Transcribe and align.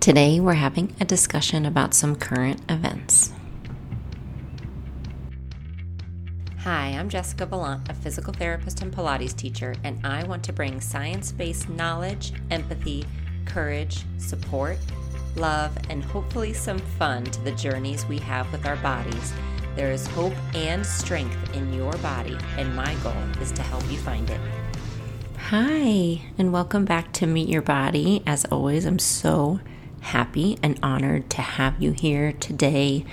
Today, 0.00 0.38
we're 0.38 0.54
having 0.54 0.94
a 1.00 1.04
discussion 1.04 1.66
about 1.66 1.92
some 1.92 2.14
current 2.14 2.60
events. 2.68 3.32
Hi, 6.60 6.90
I'm 6.90 7.08
Jessica 7.08 7.44
Valant, 7.46 7.90
a 7.90 7.94
physical 7.94 8.32
therapist 8.32 8.80
and 8.80 8.94
Pilates 8.94 9.34
teacher, 9.34 9.74
and 9.82 9.98
I 10.06 10.22
want 10.22 10.44
to 10.44 10.52
bring 10.52 10.80
science 10.80 11.32
based 11.32 11.68
knowledge, 11.68 12.32
empathy, 12.52 13.06
courage, 13.44 14.04
support, 14.18 14.78
love, 15.34 15.76
and 15.90 16.04
hopefully 16.04 16.52
some 16.52 16.78
fun 16.78 17.24
to 17.24 17.42
the 17.42 17.52
journeys 17.52 18.06
we 18.06 18.18
have 18.18 18.50
with 18.52 18.66
our 18.66 18.76
bodies. 18.76 19.32
There 19.74 19.90
is 19.90 20.06
hope 20.06 20.34
and 20.54 20.86
strength 20.86 21.56
in 21.56 21.72
your 21.72 21.92
body, 21.94 22.38
and 22.56 22.74
my 22.76 22.94
goal 23.02 23.42
is 23.42 23.50
to 23.50 23.62
help 23.62 23.82
you 23.90 23.98
find 23.98 24.30
it. 24.30 24.40
Hi, 25.48 26.22
and 26.38 26.52
welcome 26.52 26.84
back 26.84 27.12
to 27.14 27.26
Meet 27.26 27.48
Your 27.48 27.62
Body. 27.62 28.22
As 28.26 28.44
always, 28.44 28.84
I'm 28.84 29.00
so 29.00 29.58
happy 30.00 30.58
and 30.62 30.78
honored 30.82 31.30
to 31.30 31.42
have 31.42 31.80
you 31.82 31.92
here 31.92 32.32
today. 32.32 33.04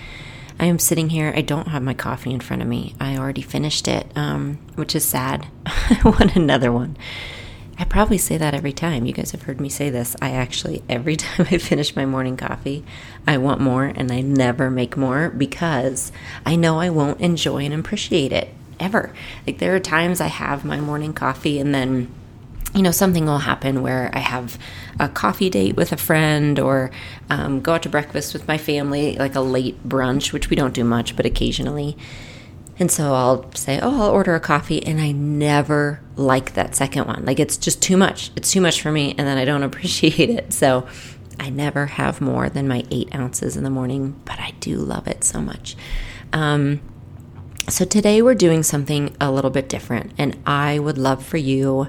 I 0.60 0.66
am 0.66 0.80
sitting 0.80 1.10
here. 1.10 1.34
I 1.36 1.42
don't 1.42 1.68
have 1.68 1.84
my 1.84 1.94
coffee 1.94 2.34
in 2.34 2.40
front 2.40 2.62
of 2.62 2.68
me. 2.68 2.96
I 3.00 3.18
already 3.18 3.42
finished 3.42 3.88
it, 3.88 4.08
um, 4.16 4.60
which 4.76 4.96
is 4.96 5.04
sad. 5.04 5.48
I 5.66 6.00
want 6.04 6.36
another 6.36 6.72
one. 6.72 6.98
I 7.78 7.84
probably 7.84 8.18
say 8.18 8.38
that 8.38 8.54
every 8.54 8.72
time. 8.72 9.06
You 9.06 9.12
guys 9.12 9.32
have 9.32 9.44
heard 9.44 9.60
me 9.60 9.68
say 9.68 9.90
this. 9.90 10.16
I 10.22 10.32
actually, 10.32 10.82
every 10.88 11.16
time 11.18 11.48
I 11.52 11.58
finish 11.58 11.96
my 11.96 12.06
morning 12.06 12.38
coffee, 12.38 12.86
I 13.28 13.38
want 13.38 13.60
more 13.60 13.86
and 13.86 14.12
I 14.12 14.22
never 14.22 14.72
make 14.72 14.96
more 14.96 15.30
because 15.30 16.12
I 16.46 16.56
know 16.56 16.80
I 16.80 16.90
won't 16.90 17.20
enjoy 17.20 17.66
and 17.66 17.74
appreciate 17.74 18.32
it 18.32 18.54
ever. 18.80 19.14
Like, 19.46 19.58
there 19.58 19.76
are 19.76 19.80
times 19.80 20.22
I 20.22 20.28
have 20.28 20.64
my 20.64 20.80
morning 20.80 21.14
coffee 21.14 21.60
and 21.60 21.76
then 21.76 22.14
you 22.76 22.82
know, 22.82 22.92
something 22.92 23.26
will 23.26 23.40
happen 23.40 23.82
where 23.82 24.10
I 24.14 24.20
have 24.20 24.60
a 25.00 25.08
coffee 25.08 25.50
date 25.50 25.76
with 25.78 25.92
a 25.92 25.98
friend 25.98 26.60
or 26.60 26.92
um, 27.30 27.62
go 27.62 27.74
out 27.74 27.84
to 27.84 27.90
breakfast 27.90 28.34
with 28.34 28.48
my 28.48 28.58
family, 28.58 29.16
like 29.16 29.36
a 29.36 29.42
late 29.42 29.88
brunch, 29.88 30.34
which 30.34 30.50
we 30.50 30.56
don't 30.56 30.74
do 30.74 30.84
much, 30.84 31.16
but 31.16 31.26
occasionally. 31.26 31.98
And 32.78 32.92
so 32.92 33.14
I'll 33.14 33.52
say, 33.54 33.80
Oh, 33.82 34.02
I'll 34.02 34.12
order 34.12 34.36
a 34.36 34.40
coffee. 34.42 34.86
And 34.86 35.00
I 35.00 35.14
never 35.14 36.02
like 36.18 36.54
that 36.56 36.76
second 36.76 37.08
one. 37.08 37.24
Like 37.26 37.40
it's 37.40 37.56
just 37.56 37.82
too 37.82 37.96
much. 37.96 38.32
It's 38.36 38.52
too 38.52 38.62
much 38.62 38.82
for 38.82 38.92
me. 38.92 39.16
And 39.18 39.26
then 39.26 39.38
I 39.38 39.46
don't 39.46 39.64
appreciate 39.70 40.30
it. 40.30 40.52
So 40.52 40.86
I 41.40 41.50
never 41.50 41.86
have 41.86 42.20
more 42.20 42.50
than 42.50 42.68
my 42.68 42.84
eight 42.92 43.14
ounces 43.16 43.56
in 43.56 43.64
the 43.64 43.70
morning, 43.70 44.20
but 44.26 44.40
I 44.40 44.52
do 44.60 44.78
love 44.78 45.08
it 45.08 45.24
so 45.24 45.42
much. 45.42 45.76
Um, 46.34 46.82
so 47.68 47.86
today 47.86 48.22
we're 48.22 48.36
doing 48.36 48.64
something 48.64 49.16
a 49.20 49.32
little 49.32 49.50
bit 49.50 49.70
different. 49.70 50.12
And 50.18 50.38
I 50.46 50.78
would 50.80 50.98
love 50.98 51.26
for 51.26 51.38
you 51.38 51.88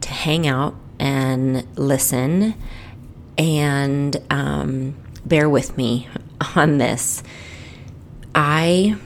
to 0.00 0.10
hang 0.10 0.46
out 0.46 0.74
and 0.98 1.66
listen 1.78 2.54
and 3.38 4.16
um, 4.30 4.96
bear 5.24 5.48
with 5.48 5.76
me 5.76 6.08
on 6.56 6.78
this. 6.78 7.22
I, 8.34 8.96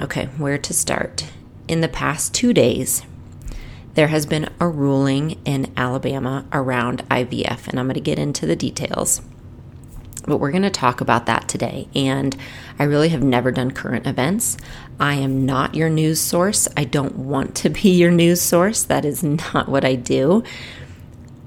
okay, 0.00 0.26
where 0.36 0.58
to 0.58 0.72
start? 0.72 1.26
In 1.66 1.80
the 1.80 1.88
past 1.88 2.34
two 2.34 2.52
days, 2.52 3.02
there 3.94 4.08
has 4.08 4.26
been 4.26 4.48
a 4.60 4.68
ruling 4.68 5.32
in 5.44 5.72
Alabama 5.76 6.46
around 6.52 7.06
IVF, 7.08 7.68
and 7.68 7.78
I'm 7.78 7.86
going 7.86 7.94
to 7.94 8.00
get 8.00 8.18
into 8.18 8.46
the 8.46 8.56
details. 8.56 9.20
But 10.28 10.38
we're 10.38 10.50
going 10.50 10.62
to 10.62 10.70
talk 10.70 11.00
about 11.00 11.26
that 11.26 11.48
today. 11.48 11.88
And 11.94 12.36
I 12.78 12.84
really 12.84 13.08
have 13.08 13.22
never 13.22 13.50
done 13.50 13.70
current 13.70 14.06
events. 14.06 14.58
I 15.00 15.14
am 15.14 15.46
not 15.46 15.74
your 15.74 15.88
news 15.88 16.20
source. 16.20 16.68
I 16.76 16.84
don't 16.84 17.16
want 17.16 17.54
to 17.56 17.70
be 17.70 17.90
your 17.90 18.10
news 18.10 18.40
source. 18.40 18.82
That 18.82 19.04
is 19.04 19.22
not 19.22 19.68
what 19.68 19.84
I 19.84 19.94
do. 19.94 20.44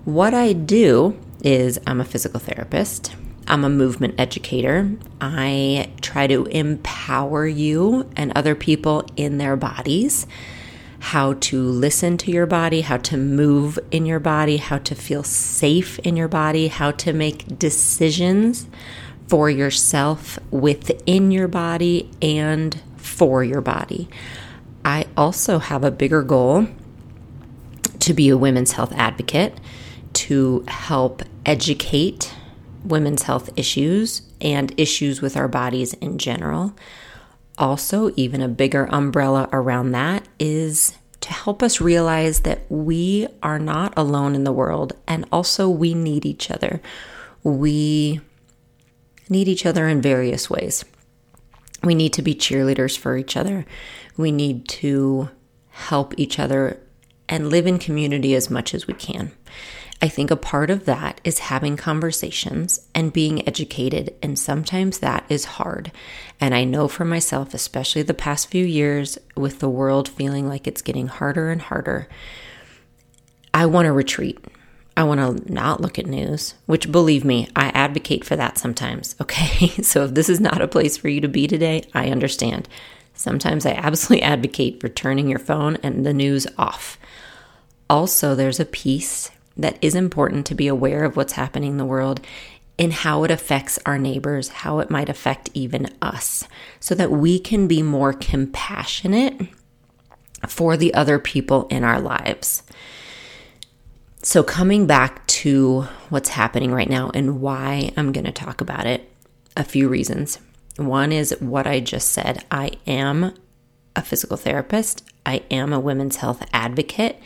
What 0.03 0.33
I 0.33 0.53
do 0.53 1.17
is 1.43 1.79
I'm 1.85 2.01
a 2.01 2.05
physical 2.05 2.39
therapist. 2.39 3.15
I'm 3.47 3.63
a 3.63 3.69
movement 3.69 4.15
educator. 4.19 4.91
I 5.19 5.91
try 6.01 6.25
to 6.27 6.45
empower 6.45 7.45
you 7.45 8.09
and 8.15 8.31
other 8.35 8.55
people 8.55 9.05
in 9.15 9.37
their 9.37 9.55
bodies 9.55 10.25
how 11.01 11.33
to 11.33 11.63
listen 11.63 12.15
to 12.15 12.31
your 12.31 12.45
body, 12.45 12.81
how 12.81 12.95
to 12.95 13.17
move 13.17 13.79
in 13.89 14.05
your 14.05 14.19
body, 14.19 14.57
how 14.57 14.77
to 14.77 14.93
feel 14.93 15.23
safe 15.23 15.97
in 15.99 16.15
your 16.15 16.27
body, 16.27 16.67
how 16.67 16.91
to 16.91 17.11
make 17.11 17.57
decisions 17.57 18.67
for 19.27 19.49
yourself 19.49 20.37
within 20.51 21.31
your 21.31 21.47
body 21.47 22.07
and 22.21 22.79
for 22.97 23.43
your 23.43 23.61
body. 23.61 24.07
I 24.85 25.07
also 25.17 25.57
have 25.57 25.83
a 25.83 25.89
bigger 25.89 26.21
goal 26.21 26.67
to 27.99 28.13
be 28.13 28.29
a 28.29 28.37
women's 28.37 28.73
health 28.73 28.93
advocate, 28.93 29.59
to 30.13 30.63
help 30.67 31.23
educate 31.47 32.31
women's 32.83 33.23
health 33.23 33.49
issues 33.55 34.21
and 34.39 34.71
issues 34.79 35.19
with 35.19 35.35
our 35.35 35.47
bodies 35.47 35.95
in 35.95 36.19
general 36.19 36.75
also, 37.57 38.11
even 38.15 38.41
a 38.41 38.47
bigger 38.47 38.85
umbrella 38.91 39.49
around 39.51 39.91
that 39.91 40.27
is 40.39 40.97
to 41.21 41.31
help 41.31 41.61
us 41.61 41.79
realize 41.79 42.41
that 42.41 42.61
we 42.69 43.27
are 43.43 43.59
not 43.59 43.93
alone 43.95 44.35
in 44.35 44.43
the 44.43 44.51
world 44.51 44.93
and 45.07 45.25
also 45.31 45.69
we 45.69 45.93
need 45.93 46.25
each 46.25 46.49
other. 46.49 46.81
We 47.43 48.21
need 49.29 49.47
each 49.47 49.65
other 49.65 49.87
in 49.87 50.01
various 50.01 50.49
ways. 50.49 50.83
We 51.83 51.95
need 51.95 52.13
to 52.13 52.21
be 52.21 52.35
cheerleaders 52.35 52.97
for 52.97 53.17
each 53.17 53.37
other. 53.37 53.65
We 54.17 54.31
need 54.31 54.67
to 54.69 55.29
help 55.69 56.13
each 56.17 56.39
other 56.39 56.81
and 57.29 57.49
live 57.49 57.65
in 57.65 57.79
community 57.79 58.35
as 58.35 58.49
much 58.49 58.73
as 58.73 58.87
we 58.87 58.93
can. 58.93 59.31
I 60.01 60.07
think 60.07 60.31
a 60.31 60.35
part 60.35 60.71
of 60.71 60.85
that 60.85 61.21
is 61.23 61.39
having 61.39 61.77
conversations 61.77 62.87
and 62.95 63.13
being 63.13 63.47
educated, 63.47 64.15
and 64.23 64.37
sometimes 64.37 64.97
that 64.99 65.25
is 65.29 65.45
hard. 65.45 65.91
And 66.39 66.55
I 66.55 66.63
know 66.63 66.87
for 66.87 67.05
myself, 67.05 67.53
especially 67.53 68.01
the 68.01 68.15
past 68.15 68.49
few 68.49 68.65
years, 68.65 69.19
with 69.35 69.59
the 69.59 69.69
world 69.69 70.09
feeling 70.09 70.47
like 70.47 70.65
it's 70.65 70.81
getting 70.81 71.07
harder 71.07 71.51
and 71.51 71.61
harder, 71.61 72.07
I 73.53 73.67
want 73.67 73.85
to 73.85 73.91
retreat. 73.91 74.43
I 74.97 75.03
want 75.03 75.19
to 75.19 75.53
not 75.53 75.81
look 75.81 75.99
at 75.99 76.07
news, 76.07 76.55
which 76.65 76.91
believe 76.91 77.23
me, 77.23 77.47
I 77.55 77.67
advocate 77.69 78.25
for 78.25 78.35
that 78.35 78.57
sometimes. 78.57 79.15
Okay. 79.21 79.67
So 79.83 80.05
if 80.05 80.15
this 80.15 80.29
is 80.29 80.39
not 80.39 80.61
a 80.61 80.67
place 80.67 80.97
for 80.97 81.09
you 81.09 81.21
to 81.21 81.27
be 81.27 81.47
today, 81.47 81.83
I 81.93 82.09
understand. 82.09 82.67
Sometimes 83.13 83.65
I 83.65 83.71
absolutely 83.73 84.23
advocate 84.23 84.81
for 84.81 84.89
turning 84.89 85.29
your 85.29 85.39
phone 85.39 85.77
and 85.83 86.05
the 86.05 86.13
news 86.13 86.47
off. 86.57 86.97
Also, 87.89 88.33
there's 88.33 88.59
a 88.59 88.65
piece 88.65 89.29
that 89.57 89.77
is 89.81 89.95
important 89.95 90.45
to 90.47 90.55
be 90.55 90.67
aware 90.67 91.03
of 91.03 91.15
what's 91.15 91.33
happening 91.33 91.71
in 91.71 91.77
the 91.77 91.85
world 91.85 92.21
and 92.79 92.93
how 92.93 93.23
it 93.23 93.31
affects 93.31 93.77
our 93.85 93.99
neighbors, 93.99 94.47
how 94.49 94.79
it 94.79 94.89
might 94.89 95.09
affect 95.09 95.49
even 95.53 95.87
us, 96.01 96.47
so 96.79 96.95
that 96.95 97.11
we 97.11 97.37
can 97.37 97.67
be 97.67 97.83
more 97.83 98.13
compassionate 98.13 99.39
for 100.47 100.75
the 100.75 100.93
other 100.93 101.19
people 101.19 101.67
in 101.67 101.83
our 101.83 102.01
lives. 102.01 102.63
So, 104.23 104.43
coming 104.43 104.85
back 104.85 105.25
to 105.27 105.81
what's 106.09 106.29
happening 106.29 106.71
right 106.71 106.89
now 106.89 107.11
and 107.13 107.41
why 107.41 107.91
I'm 107.97 108.11
going 108.11 108.25
to 108.25 108.31
talk 108.31 108.61
about 108.61 108.85
it, 108.85 109.11
a 109.57 109.63
few 109.63 109.87
reasons. 109.89 110.39
One 110.77 111.11
is 111.11 111.35
what 111.39 111.67
I 111.67 111.79
just 111.79 112.09
said 112.09 112.43
I 112.51 112.71
am 112.87 113.33
a 113.95 114.01
physical 114.01 114.37
therapist, 114.37 115.03
I 115.25 115.43
am 115.51 115.73
a 115.73 115.79
women's 115.79 116.17
health 116.17 116.43
advocate. 116.53 117.19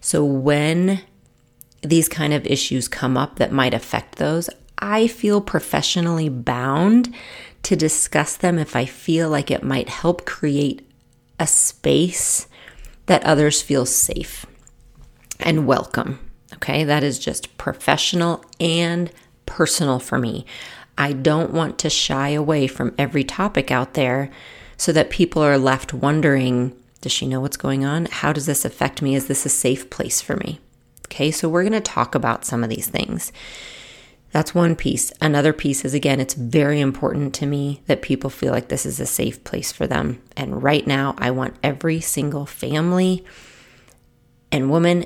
So, 0.00 0.24
when 0.24 1.02
these 1.82 2.08
kind 2.08 2.32
of 2.32 2.46
issues 2.46 2.88
come 2.88 3.16
up 3.16 3.36
that 3.36 3.52
might 3.52 3.74
affect 3.74 4.16
those, 4.16 4.48
I 4.78 5.06
feel 5.06 5.40
professionally 5.40 6.28
bound 6.28 7.14
to 7.64 7.76
discuss 7.76 8.36
them 8.36 8.58
if 8.58 8.74
I 8.74 8.84
feel 8.84 9.28
like 9.28 9.50
it 9.50 9.62
might 9.62 9.88
help 9.88 10.24
create 10.24 10.88
a 11.38 11.46
space 11.46 12.46
that 13.06 13.24
others 13.24 13.62
feel 13.62 13.86
safe 13.86 14.46
and 15.40 15.66
welcome. 15.66 16.18
Okay, 16.54 16.84
that 16.84 17.02
is 17.02 17.18
just 17.18 17.56
professional 17.58 18.44
and 18.60 19.10
personal 19.46 19.98
for 19.98 20.18
me. 20.18 20.46
I 20.96 21.12
don't 21.12 21.52
want 21.52 21.78
to 21.80 21.90
shy 21.90 22.30
away 22.30 22.66
from 22.66 22.94
every 22.98 23.24
topic 23.24 23.70
out 23.70 23.94
there 23.94 24.30
so 24.76 24.92
that 24.92 25.10
people 25.10 25.42
are 25.42 25.58
left 25.58 25.92
wondering 25.92 26.76
does 27.00 27.10
she 27.10 27.26
know 27.26 27.40
what's 27.40 27.56
going 27.56 27.84
on? 27.84 28.06
How 28.06 28.32
does 28.32 28.46
this 28.46 28.64
affect 28.64 29.02
me? 29.02 29.16
Is 29.16 29.26
this 29.26 29.44
a 29.44 29.48
safe 29.48 29.90
place 29.90 30.20
for 30.20 30.36
me? 30.36 30.60
Okay, 31.12 31.30
so 31.30 31.46
we're 31.46 31.62
going 31.62 31.72
to 31.74 31.80
talk 31.82 32.14
about 32.14 32.46
some 32.46 32.64
of 32.64 32.70
these 32.70 32.88
things. 32.88 33.32
That's 34.30 34.54
one 34.54 34.74
piece. 34.74 35.12
Another 35.20 35.52
piece 35.52 35.84
is 35.84 35.92
again, 35.92 36.20
it's 36.20 36.32
very 36.32 36.80
important 36.80 37.34
to 37.34 37.44
me 37.44 37.82
that 37.84 38.00
people 38.00 38.30
feel 38.30 38.50
like 38.50 38.68
this 38.68 38.86
is 38.86 38.98
a 38.98 39.04
safe 39.04 39.44
place 39.44 39.70
for 39.70 39.86
them. 39.86 40.22
And 40.38 40.62
right 40.62 40.86
now, 40.86 41.14
I 41.18 41.30
want 41.30 41.58
every 41.62 42.00
single 42.00 42.46
family 42.46 43.26
and 44.50 44.70
woman 44.70 45.04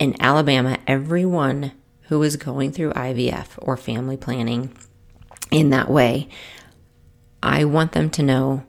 in 0.00 0.20
Alabama, 0.20 0.78
everyone 0.88 1.70
who 2.08 2.20
is 2.24 2.34
going 2.34 2.72
through 2.72 2.92
IVF 2.94 3.50
or 3.58 3.76
family 3.76 4.16
planning 4.16 4.76
in 5.52 5.70
that 5.70 5.88
way, 5.88 6.28
I 7.40 7.64
want 7.64 7.92
them 7.92 8.10
to 8.10 8.24
know 8.24 8.64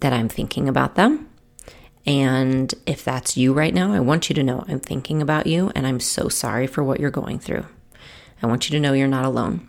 that 0.00 0.14
I'm 0.14 0.30
thinking 0.30 0.66
about 0.66 0.94
them. 0.94 1.28
And 2.06 2.72
if 2.86 3.02
that's 3.04 3.36
you 3.36 3.52
right 3.52 3.72
now, 3.72 3.92
I 3.92 4.00
want 4.00 4.28
you 4.28 4.34
to 4.34 4.42
know 4.42 4.64
I'm 4.68 4.80
thinking 4.80 5.22
about 5.22 5.46
you 5.46 5.72
and 5.74 5.86
I'm 5.86 6.00
so 6.00 6.28
sorry 6.28 6.66
for 6.66 6.84
what 6.84 7.00
you're 7.00 7.10
going 7.10 7.38
through. 7.38 7.64
I 8.42 8.46
want 8.46 8.68
you 8.68 8.76
to 8.76 8.80
know 8.80 8.92
you're 8.92 9.08
not 9.08 9.24
alone. 9.24 9.68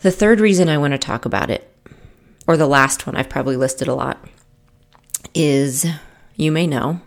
The 0.00 0.12
third 0.12 0.38
reason 0.38 0.68
I 0.68 0.78
want 0.78 0.92
to 0.92 0.98
talk 0.98 1.24
about 1.24 1.50
it, 1.50 1.74
or 2.46 2.56
the 2.56 2.68
last 2.68 3.06
one 3.06 3.16
I've 3.16 3.28
probably 3.28 3.56
listed 3.56 3.88
a 3.88 3.94
lot, 3.94 4.24
is 5.34 5.84
you 6.36 6.52
may 6.52 6.66
know 6.66 7.00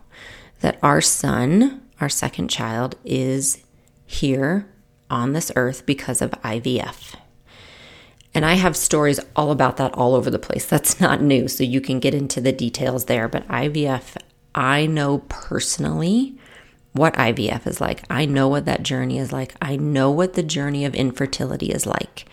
that 0.60 0.78
our 0.84 1.00
son, 1.00 1.82
our 2.02 2.10
second 2.10 2.50
child, 2.50 2.96
is 3.06 3.64
here 4.06 4.68
on 5.10 5.32
this 5.32 5.52
earth 5.56 5.86
because 5.86 6.22
of 6.22 6.32
IVF. 6.44 7.16
And 8.34 8.46
I 8.46 8.54
have 8.54 8.78
stories 8.78 9.20
all 9.36 9.52
about 9.52 9.78
that 9.78 9.94
all 9.94 10.16
over 10.16 10.30
the 10.30 10.40
place. 10.40 10.66
That's 10.66 11.00
not 11.00 11.22
new, 11.22 11.48
so 11.48 11.64
you 11.64 11.82
can 11.82 12.00
get 12.00 12.14
into 12.14 12.40
the 12.40 12.54
details 12.54 13.06
there. 13.06 13.28
But 13.28 13.48
IVF, 13.48 14.16
I 14.56 14.86
know 14.86 15.20
personally 15.30 16.36
what 16.94 17.14
IVF 17.16 17.68
is 17.68 17.82
like. 17.82 18.04
I 18.10 18.26
know 18.26 18.48
what 18.48 18.66
that 18.66 18.84
journey 18.84 19.18
is 19.18 19.32
like. 19.32 19.56
I 19.62 19.76
know 19.76 20.12
what 20.12 20.34
the 20.34 20.44
journey 20.44 20.86
of 20.86 20.96
infertility 20.96 21.68
is 21.68 21.86
like. 21.86 22.26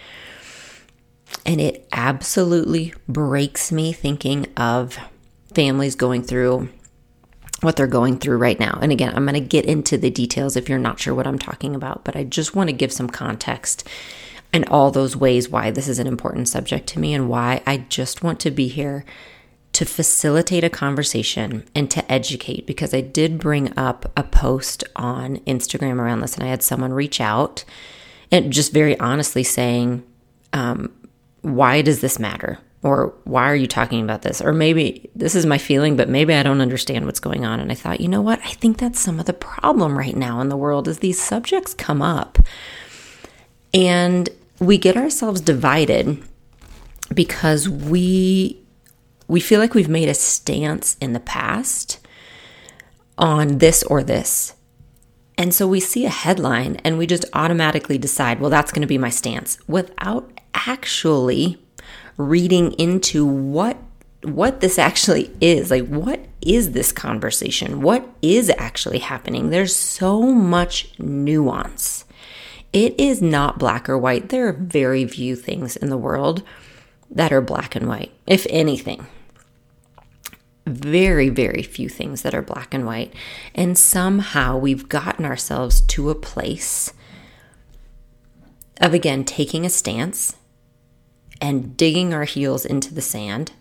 And 1.45 1.61
it 1.61 1.87
absolutely 1.93 2.95
breaks 3.09 3.73
me 3.73 3.93
thinking 3.93 4.47
of 4.57 4.99
families 5.55 5.95
going 5.95 6.23
through 6.23 6.69
what 7.61 7.77
they're 7.77 7.87
going 7.87 8.19
through 8.19 8.39
right 8.39 8.59
now. 8.59 8.79
And 8.81 8.93
again, 8.93 9.13
I'm 9.15 9.25
going 9.25 9.35
to 9.35 9.41
get 9.41 9.65
into 9.65 9.99
the 9.99 10.11
details 10.11 10.57
if 10.57 10.69
you're 10.69 10.79
not 10.79 11.01
sure 11.01 11.15
what 11.15 11.27
I'm 11.27 11.39
talking 11.39 11.75
about, 11.75 12.05
but 12.05 12.17
I 12.17 12.25
just 12.25 12.55
want 12.55 12.71
to 12.71 12.77
give 12.77 12.93
some 12.93 13.09
context 13.09 13.89
and 14.53 14.67
all 14.69 14.91
those 14.91 15.17
ways 15.17 15.49
why 15.49 15.71
this 15.71 15.89
is 15.89 15.99
an 15.99 16.07
important 16.07 16.49
subject 16.49 16.87
to 16.89 16.99
me 16.99 17.15
and 17.15 17.29
why 17.29 17.63
I 17.67 17.79
just 17.79 18.23
want 18.23 18.41
to 18.41 18.51
be 18.51 18.69
here 18.69 19.05
to 19.73 19.85
facilitate 19.85 20.65
a 20.65 20.71
conversation 20.71 21.65
and 21.75 21.91
to 21.91 22.11
educate 22.11 22.67
because 22.67 22.95
I 22.95 23.01
did 23.01 23.39
bring 23.39 23.77
up 23.79 24.11
a 24.17 24.23
post 24.23 24.83
on 24.97 25.37
Instagram 25.39 26.01
around 26.01 26.21
this 26.21 26.35
and 26.35 26.45
I 26.45 26.49
had 26.49 26.63
someone 26.63 26.93
reach 26.93 27.21
out 27.21 27.65
and 28.33 28.53
just 28.53 28.73
very 28.73 28.99
honestly 28.99 29.45
saying, 29.45 30.03
um, 30.53 30.93
why 31.43 31.83
does 31.83 32.01
this 32.01 32.19
matter? 32.19 32.59
Or 32.83 33.15
why 33.25 33.51
are 33.51 33.57
you 33.57 33.67
talking 33.67 34.03
about 34.03 34.23
this? 34.23 34.41
Or 34.41 34.53
maybe 34.53 35.11
this 35.15 35.35
is 35.35 35.45
my 35.45 35.59
feeling, 35.59 35.97
but 35.97 36.09
maybe 36.09 36.33
I 36.33 36.43
don't 36.43 36.61
understand 36.61 37.07
what's 37.07 37.21
going 37.21 37.45
on. 37.45 37.61
And 37.61 37.73
I 37.73 37.75
thought, 37.75 38.01
you 38.01 38.09
know 38.09 38.23
what? 38.23 38.41
I 38.45 38.51
think 38.53 38.79
that's 38.79 39.01
some 39.01 39.19
of 39.19 39.27
the 39.27 39.33
problem 39.33 39.99
right 39.99 40.17
now 40.17 40.41
in 40.41 40.49
the 40.49 40.57
world 40.57 40.89
is 40.89 41.01
these 41.01 41.21
subjects 41.21 41.75
come 41.75 42.01
up 42.01 42.39
and 43.75 44.29
we 44.61 44.79
get 44.79 44.97
ourselves 44.97 45.41
divided 45.41 46.23
because 47.15 47.69
we 47.69 48.63
we 49.27 49.41
feel 49.41 49.61
like 49.61 49.75
we've 49.75 49.89
made 49.89 50.09
a 50.09 50.15
stance 50.15 50.97
in 51.01 51.13
the 51.13 51.21
past 51.21 52.01
on 53.19 53.59
this 53.59 53.83
or 53.83 54.03
this. 54.03 54.55
And 55.37 55.55
so 55.55 55.69
we 55.69 55.81
see 55.81 56.07
a 56.07 56.11
headline 56.11 56.77
and 56.77 56.97
we 56.97 57.07
just 57.07 57.27
automatically 57.35 57.99
decide, 57.99 58.41
well, 58.41 58.51
that's 58.51 58.73
going 58.73 58.81
to 58.81 58.89
be 58.89 58.99
my 58.99 59.11
stance 59.11 59.59
without 59.69 60.41
actually 60.55 61.63
reading 62.17 62.73
into 62.73 63.25
what 63.25 63.77
what 64.25 64.61
this 64.61 64.79
actually 64.79 65.31
is. 65.41 65.71
Like 65.71 65.87
what 65.87 66.25
is 66.41 66.73
this 66.73 66.91
conversation? 66.91 67.83
What 67.83 68.09
is 68.21 68.51
actually 68.59 68.99
happening? 68.99 69.51
There's 69.51 69.77
so 69.77 70.23
much 70.23 70.99
nuance. 70.99 72.05
It 72.73 72.99
is 72.99 73.23
not 73.23 73.59
black 73.59 73.89
or 73.89 73.97
white. 73.97 74.29
There 74.29 74.49
are 74.49 74.53
very 74.53 75.07
few 75.07 75.37
things 75.37 75.77
in 75.77 75.89
the 75.89 75.97
world 75.97 76.43
that 77.11 77.33
are 77.33 77.41
black 77.41 77.75
and 77.75 77.89
white, 77.89 78.13
if 78.27 78.47
anything. 78.51 79.07
Very, 80.67 81.31
very 81.31 81.63
few 81.63 81.89
things 81.89 82.21
that 82.23 82.35
are 82.35 82.43
black 82.43 82.75
and 82.75 82.85
white. 82.85 83.15
And 83.55 83.79
somehow 83.79 84.59
we've 84.59 84.89
gotten 84.89 85.25
ourselves 85.25 85.81
to 85.83 86.11
a 86.11 86.15
place 86.15 86.93
of, 88.81 88.93
again, 88.93 89.25
taking 89.25 89.65
a 89.65 89.71
stance 89.71 90.37
and 91.41 91.77
digging 91.77 92.13
our 92.13 92.25
heels 92.25 92.67
into 92.67 92.93
the 92.93 93.01
sand 93.01 93.53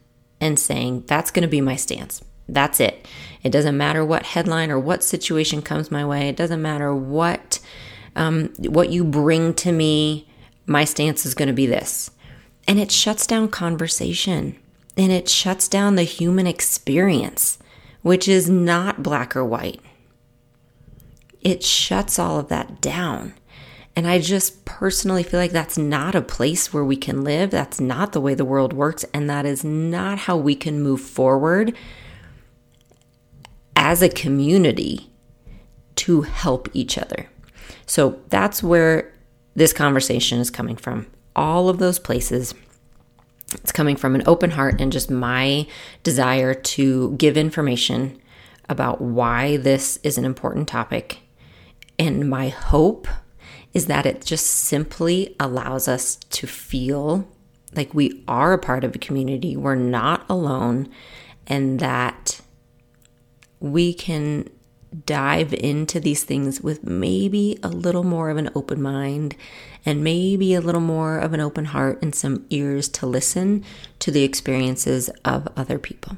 and 0.41 0.59
saying, 0.59 1.05
that's 1.07 1.31
going 1.31 1.43
to 1.43 1.47
be 1.47 1.61
my 1.61 1.77
stance. 1.77 2.21
That's 2.49 2.79
it. 2.79 3.07
It 3.43 3.51
doesn't 3.51 3.77
matter 3.77 4.03
what 4.03 4.23
headline 4.23 4.69
or 4.69 4.79
what 4.79 5.03
situation 5.03 5.61
comes 5.61 5.89
my 5.89 6.05
way. 6.05 6.27
It 6.27 6.35
doesn't 6.35 6.61
matter 6.61 6.93
what 6.93 7.59
um, 8.17 8.51
what 8.59 8.89
you 8.89 9.03
bring 9.03 9.53
to 9.55 9.71
me, 9.71 10.27
my 10.65 10.83
stance 10.83 11.25
is 11.25 11.35
going 11.35 11.47
to 11.47 11.53
be 11.53 11.67
this. 11.67 12.11
And 12.67 12.79
it 12.79 12.91
shuts 12.91 13.25
down 13.25 13.47
conversation 13.47 14.57
and 14.97 15.11
it 15.11 15.29
shuts 15.29 15.67
down 15.67 15.95
the 15.95 16.03
human 16.03 16.47
experience, 16.47 17.59
which 18.01 18.27
is 18.27 18.49
not 18.49 19.03
black 19.03 19.35
or 19.35 19.45
white. 19.45 19.79
It 21.41 21.63
shuts 21.63 22.19
all 22.19 22.39
of 22.39 22.49
that 22.49 22.81
down. 22.81 23.35
And 23.95 24.07
I 24.07 24.19
just 24.19 24.65
personally 24.65 25.23
feel 25.23 25.39
like 25.39 25.51
that's 25.51 25.77
not 25.77 26.13
a 26.13 26.21
place 26.21 26.73
where 26.73 26.83
we 26.83 26.97
can 26.97 27.23
live. 27.23 27.51
That's 27.51 27.79
not 27.79 28.11
the 28.11 28.21
way 28.21 28.33
the 28.33 28.45
world 28.45 28.73
works. 28.73 29.05
And 29.13 29.29
that 29.29 29.45
is 29.45 29.63
not 29.63 30.19
how 30.19 30.37
we 30.37 30.55
can 30.55 30.81
move 30.81 31.01
forward 31.01 31.75
as 33.75 34.01
a 34.01 34.09
community 34.09 35.09
to 35.95 36.23
help 36.23 36.69
each 36.73 36.97
other. 36.97 37.29
So 37.87 38.19
that's 38.29 38.61
where 38.61 39.11
this 39.55 39.73
conversation 39.73 40.39
is 40.39 40.51
coming 40.51 40.75
from. 40.75 41.07
All 41.35 41.69
of 41.69 41.79
those 41.79 41.97
places. 41.97 42.53
It's 43.53 43.71
coming 43.71 43.95
from 43.95 44.13
an 44.13 44.23
open 44.27 44.51
heart 44.51 44.79
and 44.79 44.91
just 44.91 45.09
my 45.09 45.65
desire 46.03 46.53
to 46.53 47.15
give 47.15 47.37
information 47.37 48.21
about 48.69 49.01
why 49.01 49.57
this 49.57 49.97
is 50.03 50.17
an 50.17 50.25
important 50.25 50.67
topic. 50.67 51.19
And 51.97 52.29
my 52.29 52.49
hope 52.49 53.07
is 53.73 53.85
that 53.87 54.05
it 54.05 54.23
just 54.23 54.45
simply 54.45 55.35
allows 55.39 55.87
us 55.87 56.15
to 56.15 56.45
feel 56.45 57.27
like 57.75 57.93
we 57.93 58.23
are 58.27 58.53
a 58.53 58.59
part 58.59 58.83
of 58.83 58.95
a 58.95 58.99
community, 58.99 59.55
we're 59.55 59.75
not 59.75 60.25
alone, 60.29 60.89
and 61.45 61.79
that 61.79 62.41
we 63.59 63.93
can 63.93 64.49
dive 65.05 65.53
into 65.53 65.99
these 65.99 66.23
things 66.23 66.61
with 66.61 66.83
maybe 66.83 67.59
a 67.61 67.67
little 67.67 68.03
more 68.03 68.29
of 68.29 68.37
an 68.37 68.49
open 68.55 68.81
mind 68.81 69.35
and 69.85 70.03
maybe 70.03 70.53
a 70.53 70.61
little 70.61 70.81
more 70.81 71.17
of 71.17 71.33
an 71.33 71.39
open 71.39 71.65
heart 71.65 72.01
and 72.01 72.13
some 72.13 72.45
ears 72.49 72.87
to 72.89 73.05
listen 73.05 73.63
to 73.99 74.11
the 74.11 74.23
experiences 74.23 75.09
of 75.23 75.47
other 75.55 75.77
people. 75.77 76.17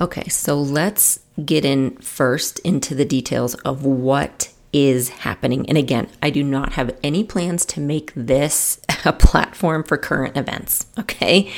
Okay, 0.00 0.28
so 0.28 0.60
let's 0.60 1.20
get 1.44 1.64
in 1.64 1.96
first 1.96 2.58
into 2.60 2.94
the 2.94 3.04
details 3.04 3.54
of 3.56 3.84
what 3.84 4.52
is 4.72 5.08
happening. 5.10 5.68
And 5.68 5.78
again, 5.78 6.08
I 6.20 6.30
do 6.30 6.42
not 6.42 6.72
have 6.72 6.96
any 7.02 7.22
plans 7.22 7.64
to 7.66 7.80
make 7.80 8.12
this 8.14 8.80
a 9.04 9.12
platform 9.12 9.84
for 9.84 9.96
current 9.96 10.36
events. 10.36 10.86
Okay. 10.98 11.52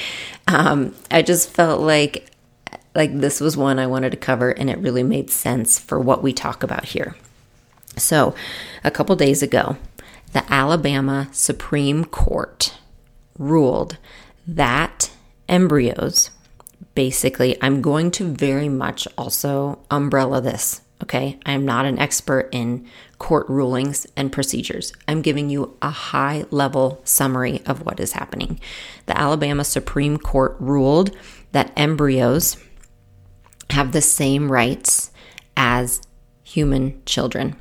Um, 0.46 0.94
I 1.10 1.22
just 1.22 1.48
felt 1.50 1.80
like 1.80 2.30
like 2.96 3.20
this 3.20 3.40
was 3.40 3.56
one 3.56 3.78
I 3.78 3.86
wanted 3.86 4.10
to 4.10 4.16
cover 4.16 4.50
and 4.50 4.70
it 4.70 4.78
really 4.78 5.02
made 5.02 5.30
sense 5.30 5.78
for 5.78 6.00
what 6.00 6.22
we 6.22 6.32
talk 6.32 6.62
about 6.62 6.86
here. 6.86 7.14
So, 7.96 8.34
a 8.82 8.90
couple 8.90 9.14
days 9.16 9.42
ago, 9.42 9.76
the 10.32 10.44
Alabama 10.52 11.28
Supreme 11.32 12.04
Court 12.04 12.76
ruled 13.38 13.98
that 14.46 15.10
embryos 15.48 16.30
basically 16.94 17.56
I'm 17.62 17.82
going 17.82 18.10
to 18.12 18.24
very 18.24 18.68
much 18.68 19.06
also 19.16 19.78
umbrella 19.90 20.40
this, 20.40 20.80
okay? 21.02 21.38
I 21.46 21.52
am 21.52 21.64
not 21.64 21.84
an 21.84 21.98
expert 21.98 22.48
in 22.52 22.86
court 23.18 23.48
rulings 23.48 24.06
and 24.16 24.32
procedures. 24.32 24.92
I'm 25.06 25.22
giving 25.22 25.48
you 25.48 25.76
a 25.80 25.90
high 25.90 26.44
level 26.50 27.00
summary 27.04 27.62
of 27.66 27.84
what 27.84 28.00
is 28.00 28.12
happening. 28.12 28.60
The 29.06 29.18
Alabama 29.18 29.64
Supreme 29.64 30.16
Court 30.16 30.56
ruled 30.58 31.16
that 31.52 31.72
embryos 31.76 32.56
have 33.70 33.92
the 33.92 34.02
same 34.02 34.50
rights 34.50 35.10
as 35.56 36.00
human 36.42 37.02
children. 37.04 37.56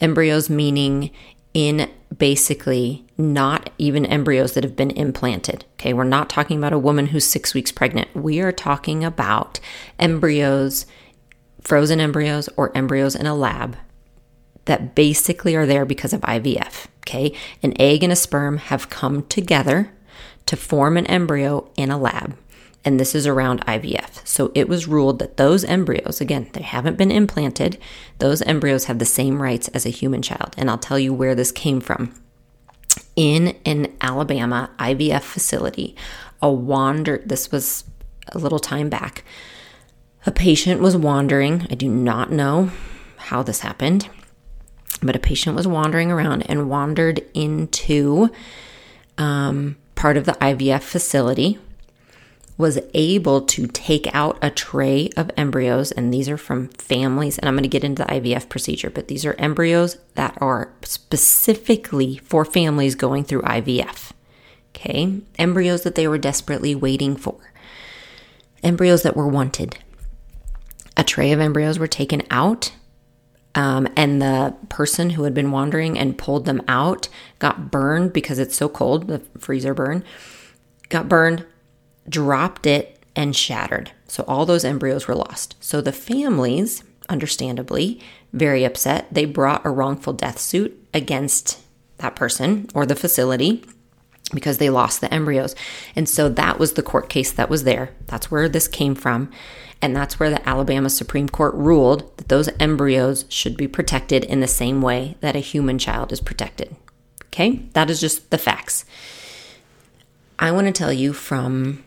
Embryos 0.00 0.50
meaning 0.50 1.10
in 1.54 1.90
basically 2.16 3.04
not 3.18 3.70
even 3.78 4.06
embryos 4.06 4.54
that 4.54 4.64
have 4.64 4.76
been 4.76 4.90
implanted. 4.90 5.64
Okay, 5.74 5.92
we're 5.92 6.04
not 6.04 6.30
talking 6.30 6.58
about 6.58 6.72
a 6.72 6.78
woman 6.78 7.06
who's 7.08 7.24
six 7.24 7.54
weeks 7.54 7.72
pregnant. 7.72 8.14
We 8.14 8.40
are 8.40 8.52
talking 8.52 9.04
about 9.04 9.60
embryos, 9.98 10.86
frozen 11.60 12.00
embryos, 12.00 12.48
or 12.56 12.76
embryos 12.76 13.14
in 13.14 13.26
a 13.26 13.34
lab 13.34 13.76
that 14.64 14.94
basically 14.94 15.54
are 15.54 15.66
there 15.66 15.84
because 15.84 16.12
of 16.12 16.20
IVF. 16.22 16.86
Okay, 17.00 17.34
an 17.62 17.74
egg 17.80 18.02
and 18.02 18.12
a 18.12 18.16
sperm 18.16 18.58
have 18.58 18.88
come 18.88 19.26
together 19.26 19.92
to 20.46 20.56
form 20.56 20.96
an 20.96 21.06
embryo 21.06 21.70
in 21.76 21.90
a 21.90 21.98
lab 21.98 22.36
and 22.84 22.98
this 22.98 23.14
is 23.14 23.26
around 23.26 23.64
IVF. 23.66 24.26
So 24.26 24.50
it 24.54 24.68
was 24.68 24.88
ruled 24.88 25.18
that 25.20 25.36
those 25.36 25.64
embryos, 25.64 26.20
again, 26.20 26.48
they 26.52 26.62
haven't 26.62 26.98
been 26.98 27.12
implanted, 27.12 27.78
those 28.18 28.42
embryos 28.42 28.84
have 28.84 28.98
the 28.98 29.04
same 29.04 29.40
rights 29.40 29.68
as 29.68 29.86
a 29.86 29.90
human 29.90 30.22
child. 30.22 30.54
And 30.58 30.68
I'll 30.68 30.78
tell 30.78 30.98
you 30.98 31.14
where 31.14 31.34
this 31.34 31.52
came 31.52 31.80
from. 31.80 32.14
In 33.14 33.56
an 33.64 33.94
Alabama 34.00 34.70
IVF 34.78 35.22
facility, 35.22 35.94
a 36.40 36.50
wander, 36.50 37.22
this 37.24 37.52
was 37.52 37.84
a 38.28 38.38
little 38.38 38.58
time 38.58 38.88
back, 38.88 39.24
a 40.26 40.30
patient 40.30 40.80
was 40.80 40.96
wandering. 40.96 41.66
I 41.70 41.74
do 41.74 41.88
not 41.88 42.32
know 42.32 42.70
how 43.16 43.42
this 43.42 43.60
happened, 43.60 44.08
but 45.02 45.16
a 45.16 45.20
patient 45.20 45.56
was 45.56 45.66
wandering 45.66 46.10
around 46.10 46.42
and 46.42 46.68
wandered 46.68 47.24
into 47.34 48.30
um, 49.18 49.76
part 49.94 50.16
of 50.16 50.24
the 50.24 50.32
IVF 50.32 50.82
facility 50.82 51.58
was 52.58 52.78
able 52.94 53.40
to 53.40 53.66
take 53.66 54.12
out 54.14 54.38
a 54.42 54.50
tray 54.50 55.08
of 55.16 55.30
embryos, 55.36 55.90
and 55.90 56.12
these 56.12 56.28
are 56.28 56.36
from 56.36 56.68
families. 56.68 57.38
And 57.38 57.48
I'm 57.48 57.54
going 57.54 57.62
to 57.62 57.68
get 57.68 57.84
into 57.84 58.04
the 58.04 58.08
IVF 58.08 58.48
procedure, 58.48 58.90
but 58.90 59.08
these 59.08 59.24
are 59.24 59.34
embryos 59.38 59.96
that 60.14 60.36
are 60.40 60.72
specifically 60.82 62.18
for 62.18 62.44
families 62.44 62.94
going 62.94 63.24
through 63.24 63.42
IVF. 63.42 64.12
Okay, 64.74 65.20
embryos 65.38 65.82
that 65.82 65.94
they 65.96 66.08
were 66.08 66.18
desperately 66.18 66.74
waiting 66.74 67.16
for, 67.16 67.52
embryos 68.62 69.02
that 69.02 69.16
were 69.16 69.28
wanted. 69.28 69.78
A 70.96 71.04
tray 71.04 71.32
of 71.32 71.40
embryos 71.40 71.78
were 71.78 71.86
taken 71.86 72.22
out, 72.30 72.72
um, 73.54 73.86
and 73.96 74.20
the 74.20 74.54
person 74.68 75.10
who 75.10 75.24
had 75.24 75.34
been 75.34 75.50
wandering 75.50 75.98
and 75.98 76.16
pulled 76.16 76.46
them 76.46 76.62
out 76.68 77.08
got 77.38 77.70
burned 77.70 78.12
because 78.12 78.38
it's 78.38 78.56
so 78.56 78.68
cold, 78.68 79.08
the 79.08 79.18
freezer 79.38 79.74
burn, 79.74 80.04
got 80.88 81.08
burned, 81.08 81.44
dropped 82.08 82.66
it, 82.66 82.98
and 83.14 83.36
shattered. 83.36 83.92
So 84.08 84.24
all 84.26 84.46
those 84.46 84.64
embryos 84.64 85.06
were 85.06 85.14
lost. 85.14 85.54
So 85.60 85.80
the 85.80 85.92
families, 85.92 86.82
understandably, 87.08 88.00
very 88.32 88.64
upset, 88.64 89.06
they 89.12 89.24
brought 89.24 89.66
a 89.66 89.70
wrongful 89.70 90.14
death 90.14 90.38
suit 90.38 90.78
against 90.94 91.60
that 91.98 92.16
person 92.16 92.68
or 92.74 92.86
the 92.86 92.96
facility 92.96 93.64
because 94.32 94.58
they 94.58 94.70
lost 94.70 95.00
the 95.00 95.12
embryos. 95.12 95.54
And 95.94 96.08
so 96.08 96.28
that 96.30 96.58
was 96.58 96.72
the 96.72 96.82
court 96.82 97.08
case 97.08 97.32
that 97.32 97.50
was 97.50 97.64
there. 97.64 97.90
That's 98.06 98.30
where 98.30 98.48
this 98.48 98.66
came 98.66 98.94
from. 98.94 99.30
And 99.82 99.94
that's 99.96 100.18
where 100.18 100.30
the 100.30 100.48
Alabama 100.48 100.88
Supreme 100.88 101.28
Court 101.28 101.54
ruled 101.54 102.16
that 102.16 102.28
those 102.28 102.48
embryos 102.60 103.26
should 103.28 103.56
be 103.56 103.68
protected 103.68 104.24
in 104.24 104.40
the 104.40 104.48
same 104.48 104.80
way 104.80 105.16
that 105.20 105.36
a 105.36 105.40
human 105.40 105.78
child 105.78 106.12
is 106.12 106.20
protected. 106.20 106.76
Okay? 107.26 107.64
That 107.72 107.90
is 107.90 108.00
just 108.00 108.30
the 108.30 108.38
facts. 108.38 108.84
I 110.38 110.50
want 110.50 110.66
to 110.66 110.72
tell 110.72 110.92
you 110.92 111.12
from, 111.12 111.84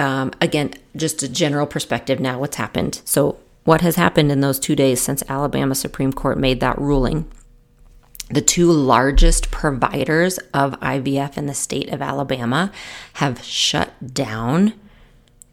um, 0.00 0.32
again, 0.40 0.72
just 0.96 1.22
a 1.22 1.28
general 1.28 1.66
perspective 1.66 2.18
now 2.18 2.40
what's 2.40 2.56
happened. 2.56 3.02
So, 3.04 3.38
what 3.64 3.82
has 3.82 3.96
happened 3.96 4.32
in 4.32 4.40
those 4.40 4.58
two 4.58 4.74
days 4.74 5.02
since 5.02 5.22
Alabama 5.28 5.74
Supreme 5.74 6.12
Court 6.12 6.38
made 6.38 6.60
that 6.60 6.78
ruling? 6.78 7.30
The 8.30 8.40
two 8.40 8.72
largest 8.72 9.50
providers 9.50 10.38
of 10.54 10.80
IVF 10.80 11.36
in 11.36 11.44
the 11.44 11.54
state 11.54 11.90
of 11.90 12.00
Alabama 12.00 12.72
have 13.14 13.44
shut 13.44 14.14
down 14.14 14.72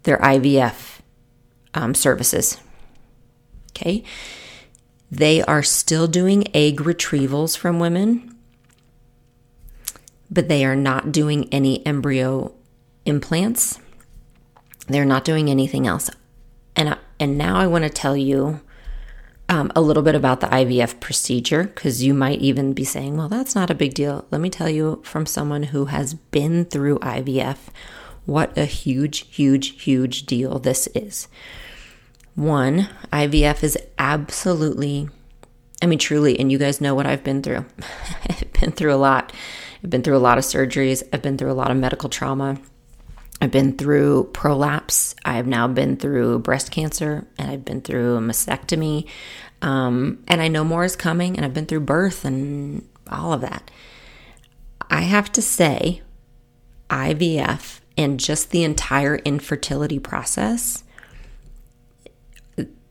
their 0.03 0.17
IVF 0.19 0.99
um, 1.73 1.93
services. 1.93 2.57
Okay. 3.71 4.03
They 5.11 5.41
are 5.41 5.63
still 5.63 6.07
doing 6.07 6.47
egg 6.55 6.77
retrievals 6.77 7.57
from 7.57 7.79
women, 7.79 8.33
but 10.31 10.47
they 10.47 10.63
are 10.63 10.75
not 10.75 11.11
doing 11.11 11.49
any 11.51 11.85
embryo 11.85 12.53
implants. 13.05 13.79
They're 14.87 15.05
not 15.05 15.25
doing 15.25 15.49
anything 15.49 15.87
else. 15.87 16.09
And, 16.75 16.97
and 17.19 17.37
now 17.37 17.57
I 17.57 17.67
want 17.67 17.83
to 17.83 17.89
tell 17.89 18.15
you 18.15 18.61
um, 19.49 19.71
a 19.75 19.81
little 19.81 20.03
bit 20.03 20.15
about 20.15 20.41
the 20.41 20.47
IVF 20.47 20.99
procedure 20.99 21.63
because 21.63 22.03
you 22.03 22.13
might 22.13 22.39
even 22.39 22.73
be 22.73 22.83
saying, 22.83 23.17
well, 23.17 23.29
that's 23.29 23.55
not 23.55 23.69
a 23.69 23.75
big 23.75 23.93
deal. 23.93 24.25
Let 24.31 24.41
me 24.41 24.49
tell 24.49 24.69
you 24.69 25.01
from 25.03 25.25
someone 25.25 25.63
who 25.63 25.85
has 25.85 26.13
been 26.13 26.65
through 26.65 26.99
IVF 26.99 27.57
what 28.25 28.57
a 28.57 28.65
huge, 28.65 29.33
huge, 29.33 29.81
huge 29.81 30.25
deal 30.25 30.59
this 30.59 30.87
is. 30.93 31.29
One, 32.35 32.89
IVF 33.11 33.63
is 33.63 33.77
absolutely, 33.97 35.09
I 35.81 35.85
mean, 35.85 35.97
truly, 35.97 36.37
and 36.37 36.51
you 36.51 36.57
guys 36.57 36.81
know 36.81 36.93
what 36.93 37.07
I've 37.07 37.23
been 37.23 37.41
through. 37.41 37.65
I've 38.29 38.51
been 38.53 38.73
through 38.73 38.93
a 38.93 38.95
lot. 38.97 39.31
I've 39.81 39.89
been 39.89 40.03
through 40.03 40.17
a 40.17 40.19
lot 40.19 40.37
of 40.37 40.43
surgeries, 40.43 41.03
I've 41.13 41.21
been 41.21 41.37
through 41.37 41.51
a 41.51 41.53
lot 41.53 41.71
of 41.71 41.77
medical 41.77 42.09
trauma. 42.09 42.59
I've 43.39 43.51
been 43.51 43.77
through 43.77 44.29
prolapse. 44.33 45.15
I've 45.23 45.47
now 45.47 45.67
been 45.67 45.97
through 45.97 46.39
breast 46.39 46.71
cancer 46.71 47.27
and 47.37 47.51
I've 47.51 47.63
been 47.63 47.81
through 47.81 48.17
a 48.17 48.19
mastectomy. 48.19 49.07
Um, 49.61 50.23
and 50.27 50.41
I 50.41 50.47
know 50.47 50.63
more 50.63 50.83
is 50.83 50.95
coming 50.95 51.35
and 51.35 51.45
I've 51.45 51.53
been 51.53 51.65
through 51.65 51.81
birth 51.81 52.25
and 52.25 52.87
all 53.09 53.33
of 53.33 53.41
that. 53.41 53.69
I 54.89 55.01
have 55.01 55.31
to 55.33 55.41
say, 55.41 56.01
IVF 56.89 57.81
and 57.97 58.19
just 58.19 58.51
the 58.51 58.63
entire 58.63 59.17
infertility 59.17 59.99
process, 59.99 60.83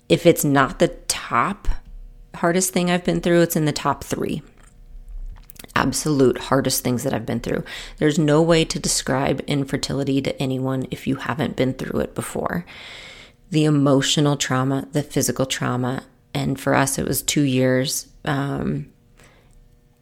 if 0.09 0.27
it's 0.27 0.45
not 0.45 0.79
the 0.79 0.89
top 1.09 1.69
hardest 2.35 2.73
thing 2.73 2.91
I've 2.91 3.05
been 3.05 3.21
through, 3.21 3.43
it's 3.43 3.57
in 3.57 3.65
the 3.65 3.73
top 3.73 4.05
three 4.05 4.43
absolute 5.77 6.39
hardest 6.39 6.83
things 6.83 7.03
that 7.05 7.13
I've 7.13 7.27
been 7.27 7.41
through. 7.41 7.63
There's 7.99 8.19
no 8.19 8.41
way 8.41 8.65
to 8.65 8.79
describe 8.81 9.43
infertility 9.47 10.23
to 10.23 10.43
anyone 10.43 10.87
if 10.91 11.07
you 11.07 11.17
haven't 11.17 11.55
been 11.55 11.75
through 11.75 12.01
it 12.01 12.15
before. 12.15 12.65
The 13.51 13.67
emotional 13.67 14.39
trauma, 14.39 14.89
the 14.93 15.03
physical 15.03 15.45
trauma, 15.45 16.05
and 16.33 16.59
for 16.59 16.75
us 16.75 16.99
it 16.99 17.07
was 17.07 17.23
two 17.23 17.43
years. 17.43 18.09
Um, 18.25 18.91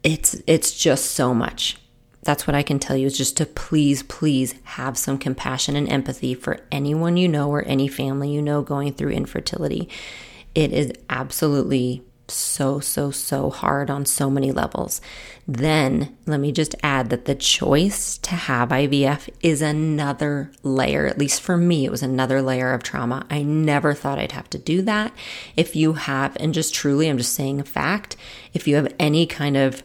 it's 0.01 0.41
it's 0.47 0.71
just 0.77 1.11
so 1.11 1.33
much. 1.33 1.77
That's 2.23 2.47
what 2.47 2.55
I 2.55 2.63
can 2.63 2.79
tell 2.79 2.95
you 2.95 3.05
is 3.05 3.17
just 3.17 3.37
to 3.37 3.45
please, 3.45 4.01
please 4.03 4.55
have 4.63 4.97
some 4.97 5.17
compassion 5.17 5.75
and 5.75 5.91
empathy 5.91 6.33
for 6.33 6.59
anyone 6.71 7.17
you 7.17 7.27
know 7.27 7.49
or 7.49 7.63
any 7.63 7.87
family 7.87 8.31
you 8.31 8.41
know 8.41 8.61
going 8.61 8.93
through 8.93 9.11
infertility. 9.11 9.89
It 10.55 10.71
is 10.71 10.93
absolutely 11.09 12.01
so, 12.27 12.79
so, 12.79 13.11
so 13.11 13.49
hard 13.49 13.89
on 13.89 14.05
so 14.05 14.29
many 14.29 14.51
levels. 14.51 15.01
Then 15.47 16.17
let 16.25 16.39
me 16.39 16.51
just 16.51 16.73
add 16.81 17.11
that 17.11 17.25
the 17.25 17.35
choice 17.35 18.17
to 18.19 18.31
have 18.31 18.69
IVF 18.69 19.29
is 19.41 19.61
another 19.61 20.51
layer. 20.63 21.05
At 21.05 21.19
least 21.19 21.41
for 21.41 21.55
me, 21.55 21.85
it 21.85 21.91
was 21.91 22.01
another 22.01 22.41
layer 22.41 22.73
of 22.73 22.81
trauma. 22.81 23.27
I 23.29 23.43
never 23.43 23.93
thought 23.93 24.17
I'd 24.17 24.31
have 24.31 24.49
to 24.51 24.57
do 24.57 24.81
that. 24.83 25.13
If 25.55 25.75
you 25.75 25.93
have, 25.93 26.35
and 26.39 26.53
just 26.53 26.73
truly, 26.73 27.07
I'm 27.07 27.19
just 27.19 27.33
saying 27.33 27.59
a 27.59 27.63
fact, 27.63 28.15
if 28.53 28.67
you 28.67 28.75
have 28.75 28.93
any 28.97 29.27
kind 29.27 29.55
of 29.55 29.83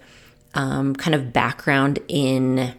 um, 0.54 0.96
kind 0.96 1.14
of 1.14 1.32
background 1.32 1.98
in 2.08 2.74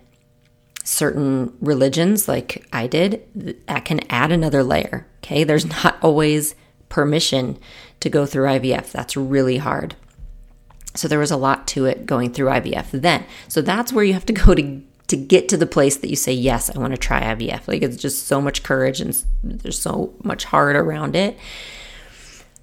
certain 0.83 1.53
religions 1.61 2.27
like 2.27 2.65
I 2.73 2.87
did, 2.87 3.23
that 3.67 3.85
can 3.85 3.99
add 4.09 4.31
another 4.31 4.63
layer. 4.63 5.05
Okay. 5.23 5.43
There's 5.43 5.65
not 5.83 5.97
always 6.01 6.55
permission 6.89 7.59
to 7.99 8.09
go 8.09 8.25
through 8.25 8.47
IVF. 8.47 8.91
That's 8.91 9.15
really 9.15 9.57
hard. 9.57 9.95
So 10.95 11.07
there 11.07 11.19
was 11.19 11.31
a 11.31 11.37
lot 11.37 11.67
to 11.69 11.85
it 11.85 12.05
going 12.05 12.33
through 12.33 12.47
IVF 12.47 12.91
then. 12.91 13.25
So 13.47 13.61
that's 13.61 13.93
where 13.93 14.03
you 14.03 14.13
have 14.13 14.25
to 14.27 14.33
go 14.45 14.53
to 14.55 14.81
to 15.07 15.17
get 15.17 15.49
to 15.49 15.57
the 15.57 15.67
place 15.67 15.97
that 15.97 16.09
you 16.09 16.15
say 16.15 16.31
yes, 16.31 16.73
I 16.73 16.79
want 16.79 16.93
to 16.93 16.97
try 16.97 17.21
IVF. 17.21 17.67
Like 17.67 17.81
it's 17.81 17.97
just 17.97 18.27
so 18.27 18.39
much 18.39 18.63
courage 18.63 19.01
and 19.01 19.21
there's 19.43 19.77
so 19.77 20.13
much 20.23 20.45
heart 20.45 20.77
around 20.77 21.17
it. 21.17 21.37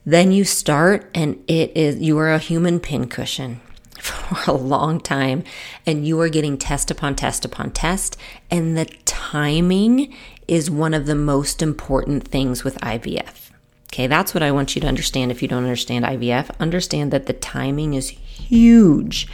Then 0.07 0.33
you 0.33 0.45
start 0.45 1.11
and 1.15 1.45
it 1.47 1.77
is 1.77 2.01
you 2.01 2.17
are 2.19 2.33
a 2.33 2.39
human 2.39 2.81
pincushion 2.81 3.61
for 4.01 4.51
a 4.51 4.55
long 4.55 4.99
time 4.99 5.45
and 5.85 6.07
you 6.07 6.19
are 6.23 6.31
getting 6.31 6.57
test 6.57 6.91
upon 6.91 7.17
test 7.17 7.45
upon 7.45 7.71
test 7.71 8.17
and 8.51 8.79
the 8.79 8.87
timing 9.05 10.15
is 10.47 10.71
one 10.71 10.95
of 10.95 11.05
the 11.05 11.15
most 11.15 11.61
important 11.61 12.27
things 12.27 12.65
with 12.65 12.81
IVF. 12.81 13.48
Okay, 13.93 14.07
that's 14.07 14.35
what 14.35 14.43
I 14.43 14.53
want 14.53 14.75
you 14.75 14.81
to 14.83 14.87
understand 14.87 15.31
if 15.31 15.41
you 15.41 15.49
don't 15.49 15.65
understand 15.65 16.05
IVF. 16.05 16.51
Understand 16.61 17.11
that 17.13 17.27
the 17.27 17.33
timing 17.33 17.95
is 17.95 18.11
huge. 18.11 19.27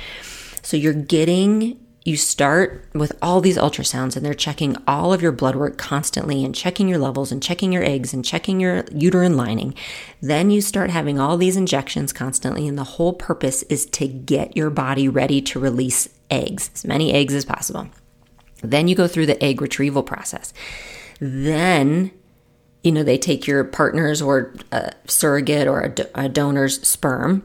So 0.63 0.77
you're 0.77 0.93
getting, 0.93 1.79
you 2.05 2.17
start 2.17 2.89
with 2.95 3.13
all 3.21 3.41
these 3.41 3.59
ultrasounds 3.59 4.17
and 4.17 4.25
they're 4.25 4.33
checking 4.33 4.77
all 4.87 5.13
of 5.13 5.21
your 5.21 5.33
blood 5.33 5.57
work 5.57 5.77
constantly 5.77 6.45
and 6.45 6.55
checking 6.55 6.89
your 6.89 6.99
levels 6.99 7.33
and 7.33 7.43
checking 7.43 7.73
your 7.73 7.83
eggs 7.83 8.15
and 8.15 8.25
checking 8.25 8.61
your 8.61 8.85
uterine 8.93 9.37
lining. 9.37 9.75
Then 10.23 10.51
you 10.51 10.61
start 10.61 10.89
having 10.91 11.19
all 11.19 11.37
these 11.37 11.57
injections 11.57 12.13
constantly, 12.13 12.69
and 12.69 12.79
the 12.79 12.85
whole 12.85 13.13
purpose 13.13 13.65
is 13.65 13.87
to 13.87 14.07
get 14.07 14.57
your 14.57 14.71
body 14.71 15.09
ready 15.09 15.43
to 15.43 15.59
release 15.59 16.09
eggs, 16.31 16.71
as 16.75 16.85
many 16.85 17.13
eggs 17.13 17.35
as 17.35 17.45
possible. 17.45 17.89
Then 18.63 18.87
you 18.87 18.95
go 18.95 19.09
through 19.09 19.27
the 19.27 19.43
egg 19.43 19.61
retrieval 19.61 20.05
process. 20.05 20.55
Then 21.21 22.13
you 22.85 22.93
know, 22.93 23.03
they 23.03 23.19
take 23.19 23.47
your 23.47 23.65
partner's 23.65 24.23
or 24.23 24.55
a 24.71 24.93
surrogate 25.07 25.67
or 25.67 25.81
a, 25.81 25.89
do- 25.89 26.07
a 26.15 26.29
donor's 26.29 26.87
sperm. 26.87 27.45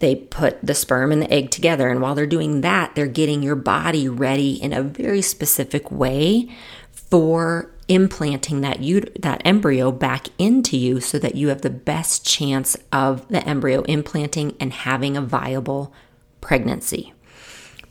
They 0.00 0.16
put 0.16 0.58
the 0.62 0.74
sperm 0.74 1.12
and 1.12 1.22
the 1.22 1.32
egg 1.32 1.50
together. 1.50 1.88
And 1.88 2.00
while 2.00 2.14
they're 2.14 2.26
doing 2.26 2.62
that, 2.62 2.94
they're 2.94 3.06
getting 3.06 3.42
your 3.42 3.54
body 3.54 4.08
ready 4.08 4.54
in 4.54 4.72
a 4.72 4.82
very 4.82 5.22
specific 5.22 5.90
way 5.90 6.48
for 6.90 7.70
implanting 7.86 8.62
that 8.62 8.78
that 9.20 9.42
embryo 9.44 9.92
back 9.92 10.28
into 10.38 10.76
you 10.76 11.00
so 11.00 11.18
that 11.18 11.34
you 11.34 11.48
have 11.48 11.62
the 11.62 11.70
best 11.70 12.26
chance 12.26 12.76
of 12.92 13.28
the 13.28 13.46
embryo 13.46 13.82
implanting 13.82 14.56
and 14.58 14.72
having 14.72 15.16
a 15.16 15.20
viable 15.20 15.92
pregnancy. 16.40 17.13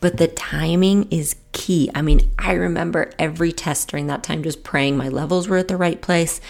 But 0.04 0.18
the 0.18 0.28
timing 0.28 1.08
is 1.12 1.38
key. 1.54 1.90
I 1.96 2.02
mean, 2.02 2.30
I 2.38 2.56
remember 2.56 3.10
every 3.18 3.54
test 3.54 3.88
during 3.88 4.08
that 4.08 4.22
time 4.22 4.44
just 4.44 4.62
praying 4.62 4.98
my 4.98 5.08
levels 5.08 5.48
were 5.48 5.56
at 5.56 5.70
the 5.70 5.78
right 5.78 6.02
place. 6.02 6.42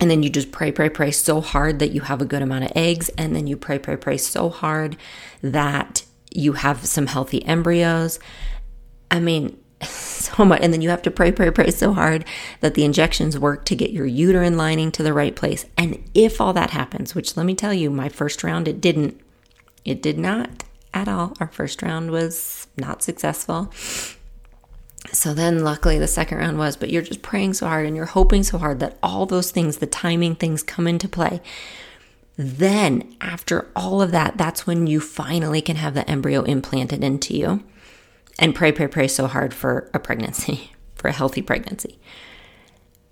And 0.00 0.10
then 0.10 0.22
you 0.22 0.30
just 0.30 0.52
pray, 0.52 0.72
pray, 0.72 0.88
pray 0.88 1.10
so 1.10 1.42
hard 1.42 1.80
that 1.80 1.90
you 1.90 2.00
have 2.00 2.22
a 2.22 2.24
good 2.24 2.40
amount 2.40 2.64
of 2.64 2.72
eggs. 2.74 3.10
And 3.18 3.36
then 3.36 3.46
you 3.46 3.58
pray, 3.58 3.78
pray, 3.78 3.96
pray 3.96 4.16
so 4.16 4.48
hard 4.48 4.96
that 5.42 6.04
you 6.30 6.54
have 6.54 6.86
some 6.86 7.08
healthy 7.08 7.44
embryos. 7.44 8.18
I 9.10 9.20
mean, 9.20 9.58
so 9.82 10.42
much. 10.46 10.62
And 10.62 10.72
then 10.72 10.80
you 10.80 10.88
have 10.88 11.02
to 11.02 11.10
pray, 11.10 11.32
pray, 11.32 11.50
pray 11.50 11.70
so 11.70 11.92
hard 11.92 12.24
that 12.60 12.72
the 12.72 12.86
injections 12.86 13.38
work 13.38 13.66
to 13.66 13.76
get 13.76 13.90
your 13.90 14.06
uterine 14.06 14.56
lining 14.56 14.90
to 14.92 15.02
the 15.02 15.12
right 15.12 15.36
place. 15.36 15.66
And 15.76 16.02
if 16.14 16.40
all 16.40 16.54
that 16.54 16.70
happens, 16.70 17.14
which 17.14 17.36
let 17.36 17.44
me 17.44 17.54
tell 17.54 17.74
you, 17.74 17.90
my 17.90 18.08
first 18.08 18.42
round, 18.42 18.66
it 18.66 18.80
didn't. 18.80 19.20
It 19.84 20.00
did 20.00 20.16
not 20.16 20.64
at 20.96 21.08
all. 21.08 21.34
Our 21.40 21.48
first 21.48 21.82
round 21.82 22.10
was 22.10 22.66
not 22.78 23.02
successful. 23.02 23.70
So 25.12 25.34
then, 25.34 25.62
luckily, 25.62 25.98
the 25.98 26.08
second 26.08 26.38
round 26.38 26.58
was, 26.58 26.76
but 26.76 26.90
you're 26.90 27.02
just 27.02 27.22
praying 27.22 27.54
so 27.54 27.66
hard 27.66 27.86
and 27.86 27.94
you're 27.94 28.06
hoping 28.06 28.42
so 28.42 28.56
hard 28.58 28.80
that 28.80 28.96
all 29.02 29.26
those 29.26 29.50
things, 29.50 29.76
the 29.76 29.86
timing 29.86 30.34
things, 30.34 30.62
come 30.62 30.86
into 30.86 31.06
play. 31.06 31.40
Then, 32.36 33.14
after 33.20 33.68
all 33.76 34.00
of 34.00 34.10
that, 34.10 34.38
that's 34.38 34.66
when 34.66 34.86
you 34.86 35.00
finally 35.00 35.60
can 35.60 35.76
have 35.76 35.94
the 35.94 36.08
embryo 36.10 36.42
implanted 36.42 37.04
into 37.04 37.36
you 37.36 37.62
and 38.38 38.54
pray, 38.54 38.72
pray, 38.72 38.88
pray 38.88 39.06
so 39.06 39.26
hard 39.26 39.52
for 39.54 39.90
a 39.92 39.98
pregnancy, 39.98 40.72
for 40.94 41.08
a 41.08 41.12
healthy 41.12 41.42
pregnancy. 41.42 41.98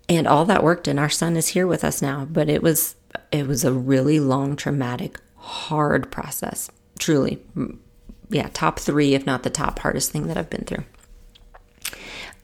And 0.09 0.26
all 0.26 0.47
that 0.47 0.64
worked, 0.64 0.88
and 0.88 0.99
our 0.99 1.11
son 1.11 1.37
is 1.37 1.49
here 1.49 1.67
with 1.67 1.85
us 1.85 2.03
now. 2.03 2.26
But 2.31 2.49
it 2.49 2.62
was 2.62 2.97
it 3.31 3.47
was 3.47 3.62
a 3.62 3.73
really 3.73 4.21
long, 4.21 4.57
traumatic, 4.57 5.21
hard 5.37 6.11
process. 6.11 6.71
Truly, 6.99 7.43
yeah, 8.29 8.49
top 8.53 8.79
three, 8.79 9.15
if 9.15 9.27
not 9.27 9.43
the 9.43 9.51
top 9.51 9.79
hardest 9.79 10.11
thing 10.11 10.27
that 10.27 10.37
I've 10.37 10.51
been 10.51 10.65
through. 10.65 10.85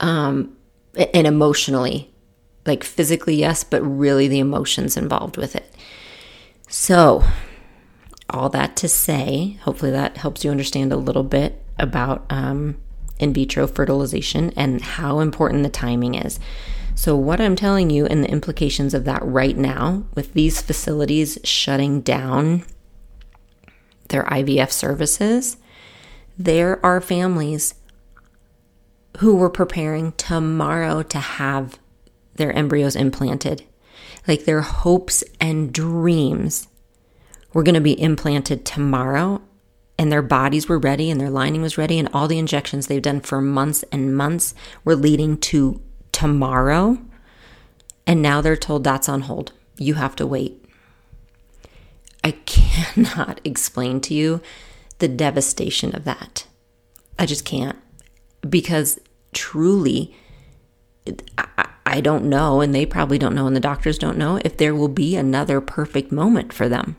Um, 0.00 0.57
and 1.14 1.26
emotionally, 1.26 2.12
like 2.66 2.85
physically, 2.85 3.35
yes, 3.35 3.64
but 3.64 3.83
really 3.83 4.28
the 4.28 4.40
emotions 4.40 4.97
involved 4.97 5.37
with 5.37 5.57
it. 5.57 5.75
So, 6.69 7.25
all 8.28 8.49
that 8.50 8.76
to 8.76 8.88
say, 8.88 9.59
hopefully 9.62 9.90
that 9.90 10.19
helps 10.19 10.45
you 10.45 10.50
understand 10.50 10.92
a 10.92 10.97
little 10.97 11.25
bit 11.25 11.62
about 11.78 12.25
um, 12.30 12.76
in 13.19 13.33
vitro 13.33 13.66
fertilization 13.66 14.52
and 14.57 14.80
how 14.80 15.21
important 15.21 15.62
the 15.62 15.69
timing 15.69 16.14
is. 16.14 16.38
So, 16.95 17.16
what 17.16 17.40
I'm 17.40 17.57
telling 17.57 17.90
you 17.90 18.07
and 18.07 18.23
the 18.23 18.30
implications 18.30 18.95
of 18.95 19.04
that 19.04 19.25
right 19.25 19.57
now, 19.57 20.04
with 20.14 20.33
these 20.35 20.61
facilities 20.61 21.38
shutting 21.45 22.00
down 22.02 22.64
their 24.11 24.25
IVF 24.25 24.71
services, 24.71 25.57
there 26.38 26.85
are 26.85 27.00
families 27.00 27.75
who 29.19 29.35
were 29.35 29.50
preparing 29.50 30.12
tomorrow 30.12 31.02
to 31.02 31.19
have 31.19 31.79
their 32.35 32.52
embryos 32.52 32.97
implanted. 32.97 33.64
Like 34.29 34.45
their 34.45 34.61
hopes 34.61 35.25
and 35.40 35.73
dreams 35.73 36.69
were 37.52 37.62
going 37.62 37.75
to 37.75 37.81
be 37.81 38.00
implanted 38.00 38.64
tomorrow 38.64 39.43
and 39.99 40.11
their 40.11 40.23
bodies 40.23 40.69
were 40.69 40.79
ready 40.79 41.11
and 41.11 41.21
their 41.21 41.29
lining 41.29 41.61
was 41.61 41.76
ready 41.76 41.99
and 41.99 42.09
all 42.14 42.26
the 42.26 42.38
injections 42.38 42.87
they've 42.87 43.02
done 43.02 43.21
for 43.21 43.43
months 43.43 43.85
and 43.93 44.17
months 44.17 44.55
were 44.85 44.97
leading 44.97 45.37
to 45.37 45.81
tomorrow. 46.12 46.97
And 48.07 48.23
now 48.23 48.40
they're 48.40 48.57
told 48.57 48.83
that's 48.83 49.11
on 49.11 49.23
hold. 49.23 49.52
You 49.76 49.95
have 49.95 50.17
to 50.17 50.26
wait. 50.26 50.64
I 52.25 52.31
cannot 52.70 53.40
explain 53.44 54.00
to 54.00 54.14
you 54.14 54.40
the 54.98 55.08
devastation 55.08 55.94
of 55.94 56.04
that 56.04 56.46
i 57.18 57.26
just 57.26 57.44
can't 57.44 57.76
because 58.48 58.98
truly 59.32 60.14
I, 61.86 62.00
don't 62.00 62.26
know 62.26 62.60
and 62.60 62.74
they 62.74 62.86
probably 62.86 63.18
don't 63.18 63.34
know 63.34 63.46
and 63.46 63.56
the 63.56 63.60
doctors 63.60 63.98
don't 63.98 64.16
know 64.16 64.38
if 64.44 64.56
there 64.56 64.74
will 64.74 64.88
be 64.88 65.16
another 65.16 65.60
perfect 65.60 66.12
moment 66.12 66.52
for 66.52 66.68
them 66.68 66.96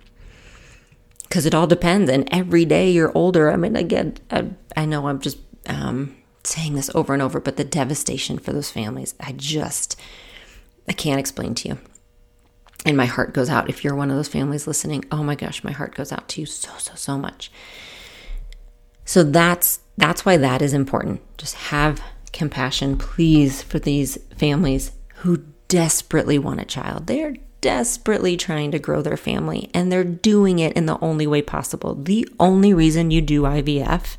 because 1.31 1.45
it 1.45 1.55
all 1.55 1.65
depends. 1.65 2.11
And 2.11 2.27
every 2.29 2.65
day 2.65 2.91
you're 2.91 3.15
older. 3.15 3.49
I 3.49 3.55
mean, 3.55 3.77
again, 3.77 4.17
I, 4.29 4.49
I 4.75 4.85
know 4.85 5.07
I'm 5.07 5.21
just 5.21 5.37
um, 5.65 6.13
saying 6.43 6.75
this 6.75 6.91
over 6.93 7.13
and 7.13 7.21
over, 7.21 7.39
but 7.39 7.55
the 7.55 7.63
devastation 7.63 8.37
for 8.37 8.51
those 8.51 8.69
families, 8.69 9.15
I 9.17 9.31
just, 9.31 9.97
I 10.89 10.91
can't 10.91 11.21
explain 11.21 11.55
to 11.55 11.69
you. 11.69 11.77
And 12.85 12.97
my 12.97 13.05
heart 13.05 13.33
goes 13.33 13.49
out. 13.49 13.69
If 13.69 13.83
you're 13.83 13.95
one 13.95 14.09
of 14.09 14.17
those 14.17 14.27
families 14.27 14.67
listening, 14.67 15.05
oh 15.11 15.23
my 15.23 15.35
gosh, 15.35 15.63
my 15.63 15.71
heart 15.71 15.93
goes 15.93 16.11
out 16.11 16.27
to 16.29 16.41
you 16.41 16.47
so, 16.47 16.71
so, 16.77 16.93
so 16.95 17.17
much. 17.17 17.51
So 19.05 19.23
that's 19.23 19.79
that's 19.97 20.25
why 20.25 20.37
that 20.37 20.61
is 20.61 20.73
important. 20.73 21.21
Just 21.37 21.55
have 21.55 22.01
compassion, 22.31 22.97
please, 22.97 23.61
for 23.61 23.77
these 23.77 24.17
families 24.35 24.93
who 25.17 25.43
desperately 25.67 26.39
want 26.39 26.61
a 26.61 26.65
child. 26.65 27.07
They're 27.07 27.35
desperately 27.61 28.35
trying 28.35 28.71
to 28.71 28.79
grow 28.79 29.01
their 29.01 29.17
family 29.17 29.69
and 29.73 29.91
they're 29.91 30.03
doing 30.03 30.59
it 30.59 30.73
in 30.73 30.87
the 30.87 30.99
only 30.99 31.27
way 31.27 31.41
possible. 31.41 31.95
The 31.95 32.27
only 32.39 32.73
reason 32.73 33.11
you 33.11 33.21
do 33.21 33.43
IVF 33.43 34.17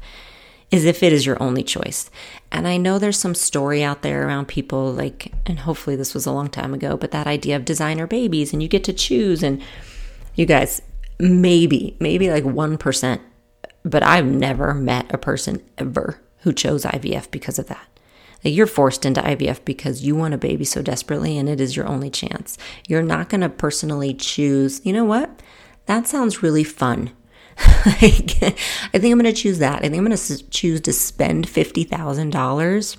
is 0.72 0.86
if 0.86 1.02
it 1.02 1.12
is 1.12 1.26
your 1.26 1.40
only 1.40 1.62
choice. 1.62 2.10
And 2.50 2.66
I 2.66 2.78
know 2.78 2.98
there's 2.98 3.18
some 3.18 3.34
story 3.34 3.84
out 3.84 4.02
there 4.02 4.26
around 4.26 4.48
people 4.48 4.90
like, 4.90 5.32
and 5.46 5.60
hopefully 5.60 5.94
this 5.94 6.14
was 6.14 6.24
a 6.24 6.32
long 6.32 6.48
time 6.48 6.72
ago, 6.72 6.96
but 6.96 7.10
that 7.10 7.26
idea 7.26 7.54
of 7.56 7.66
designer 7.66 8.06
babies 8.06 8.52
and 8.52 8.62
you 8.62 8.68
get 8.68 8.82
to 8.84 8.92
choose. 8.92 9.42
And 9.42 9.62
you 10.34 10.46
guys, 10.46 10.80
maybe, 11.20 11.94
maybe 12.00 12.30
like 12.30 12.44
1%, 12.44 13.20
but 13.84 14.02
I've 14.02 14.26
never 14.26 14.72
met 14.72 15.12
a 15.14 15.18
person 15.18 15.62
ever 15.76 16.20
who 16.38 16.54
chose 16.54 16.84
IVF 16.84 17.30
because 17.30 17.58
of 17.58 17.68
that. 17.68 17.86
Like 18.42 18.54
you're 18.54 18.66
forced 18.66 19.04
into 19.04 19.20
IVF 19.20 19.64
because 19.66 20.02
you 20.02 20.16
want 20.16 20.34
a 20.34 20.38
baby 20.38 20.64
so 20.64 20.80
desperately 20.80 21.36
and 21.36 21.48
it 21.50 21.60
is 21.60 21.76
your 21.76 21.86
only 21.86 22.10
chance. 22.10 22.56
You're 22.88 23.02
not 23.02 23.28
going 23.28 23.42
to 23.42 23.50
personally 23.50 24.14
choose, 24.14 24.84
you 24.84 24.92
know 24.94 25.04
what? 25.04 25.42
That 25.84 26.08
sounds 26.08 26.42
really 26.42 26.64
fun. 26.64 27.10
I 27.58 28.08
think 28.08 28.42
I'm 28.94 29.00
going 29.00 29.24
to 29.24 29.32
choose 29.32 29.58
that. 29.58 29.78
I 29.78 29.88
think 29.88 29.96
I'm 29.96 30.04
going 30.04 30.16
to 30.16 30.50
choose 30.50 30.80
to 30.80 30.92
spend 30.92 31.46
$50,000 31.46 32.96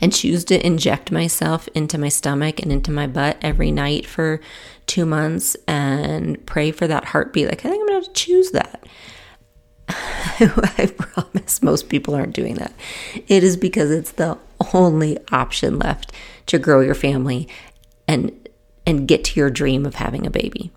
and 0.00 0.12
choose 0.12 0.44
to 0.46 0.66
inject 0.66 1.12
myself 1.12 1.68
into 1.74 1.98
my 1.98 2.08
stomach 2.08 2.60
and 2.60 2.72
into 2.72 2.90
my 2.90 3.06
butt 3.06 3.36
every 3.42 3.70
night 3.70 4.06
for 4.06 4.40
two 4.86 5.04
months 5.04 5.56
and 5.66 6.44
pray 6.46 6.70
for 6.70 6.86
that 6.86 7.04
heartbeat. 7.04 7.48
Like, 7.48 7.64
I 7.64 7.70
think 7.70 7.82
I'm 7.82 7.88
going 7.88 8.04
to 8.04 8.12
choose 8.12 8.50
that. 8.52 8.86
I 9.88 10.92
promise 10.96 11.62
most 11.62 11.88
people 11.88 12.14
aren't 12.14 12.34
doing 12.34 12.56
that. 12.56 12.72
It 13.26 13.42
is 13.42 13.56
because 13.56 13.90
it's 13.90 14.12
the 14.12 14.38
only 14.74 15.18
option 15.32 15.78
left 15.78 16.12
to 16.46 16.58
grow 16.58 16.80
your 16.80 16.94
family 16.94 17.48
and 18.06 18.32
and 18.86 19.06
get 19.06 19.22
to 19.22 19.38
your 19.38 19.50
dream 19.50 19.84
of 19.84 19.96
having 19.96 20.26
a 20.26 20.30
baby. 20.30 20.72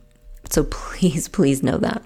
So 0.50 0.66
please, 0.66 1.30
please 1.30 1.64
know 1.64 1.78
that. 1.78 2.04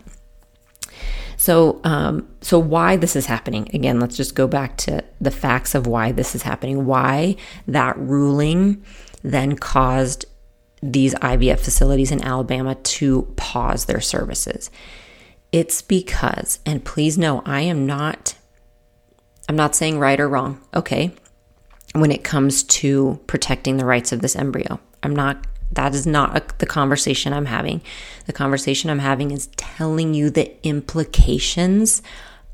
So, 1.37 1.81
um, 1.83 2.27
so 2.41 2.59
why 2.59 2.95
this 2.95 3.15
is 3.15 3.25
happening? 3.25 3.69
Again, 3.73 3.99
let's 3.99 4.17
just 4.17 4.35
go 4.35 4.47
back 4.47 4.77
to 4.77 5.03
the 5.19 5.31
facts 5.31 5.75
of 5.75 5.87
why 5.87 6.11
this 6.11 6.35
is 6.35 6.43
happening. 6.43 6.85
Why 6.85 7.35
that 7.67 7.97
ruling 7.97 8.83
then 9.23 9.55
caused 9.55 10.25
these 10.81 11.15
IVF 11.15 11.59
facilities 11.59 12.11
in 12.11 12.23
Alabama 12.23 12.75
to 12.75 13.23
pause 13.35 13.85
their 13.85 14.01
services. 14.01 14.69
It's 15.51 15.81
because, 15.81 16.59
and 16.65 16.83
please 16.83 17.17
know, 17.17 17.41
I 17.45 17.61
am 17.61 17.85
not, 17.85 18.35
I'm 19.49 19.55
not 19.55 19.75
saying 19.75 19.99
right 19.99 20.19
or 20.19 20.27
wrong, 20.27 20.61
okay? 20.75 21.11
When 21.93 22.11
it 22.11 22.23
comes 22.23 22.63
to 22.63 23.19
protecting 23.25 23.77
the 23.77 23.85
rights 23.85 24.11
of 24.11 24.21
this 24.21 24.35
embryo, 24.35 24.79
I'm 25.01 25.15
not, 25.15 25.47
that 25.71 25.95
is 25.95 26.05
not 26.05 26.37
a, 26.37 26.43
the 26.57 26.65
conversation 26.65 27.33
I'm 27.33 27.45
having. 27.45 27.81
The 28.25 28.33
conversation 28.33 28.89
I'm 28.89 28.99
having 28.99 29.31
is 29.31 29.47
telling 29.57 30.13
you 30.13 30.29
the 30.29 30.55
implications 30.65 32.01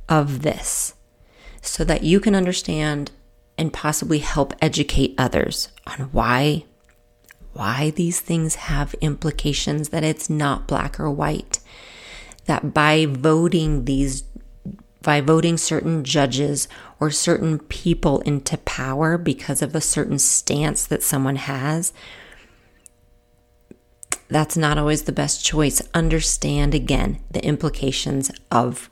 of 0.09 0.41
this 0.41 0.93
so 1.61 1.83
that 1.83 2.03
you 2.03 2.19
can 2.19 2.35
understand 2.35 3.11
and 3.57 3.71
possibly 3.71 4.19
help 4.19 4.53
educate 4.61 5.15
others 5.17 5.69
on 5.85 6.09
why 6.11 6.65
why 7.53 7.89
these 7.91 8.21
things 8.21 8.55
have 8.55 8.95
implications 9.01 9.89
that 9.89 10.05
it's 10.05 10.29
not 10.29 10.67
black 10.67 10.99
or 10.99 11.11
white 11.11 11.59
that 12.45 12.73
by 12.73 13.05
voting 13.05 13.85
these 13.85 14.23
by 15.01 15.19
voting 15.19 15.57
certain 15.57 16.03
judges 16.03 16.67
or 16.99 17.09
certain 17.09 17.59
people 17.59 18.19
into 18.19 18.57
power 18.59 19.17
because 19.17 19.61
of 19.61 19.75
a 19.75 19.81
certain 19.81 20.19
stance 20.19 20.85
that 20.85 21.01
someone 21.01 21.37
has, 21.37 21.91
that's 24.31 24.55
not 24.55 24.77
always 24.77 25.03
the 25.03 25.11
best 25.11 25.43
choice. 25.43 25.81
Understand 25.93 26.73
again 26.73 27.19
the 27.29 27.43
implications 27.45 28.31
of 28.49 28.89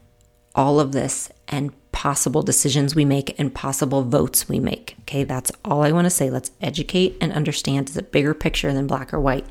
all 0.53 0.79
of 0.79 0.91
this 0.91 1.31
and 1.47 1.71
possible 1.93 2.43
decisions 2.43 2.93
we 2.93 3.05
make 3.05 3.39
and 3.39 3.55
possible 3.55 4.03
votes 4.03 4.49
we 4.49 4.59
make. 4.59 4.97
Okay, 5.01 5.23
that's 5.23 5.51
all 5.63 5.81
I 5.81 5.93
want 5.93 6.05
to 6.05 6.11
say. 6.11 6.29
Let's 6.29 6.51
educate 6.61 7.17
and 7.21 7.31
understand. 7.31 7.87
It's 7.87 7.97
a 7.97 8.03
bigger 8.03 8.33
picture 8.33 8.73
than 8.73 8.85
black 8.85 9.13
or 9.13 9.19
white. 9.19 9.45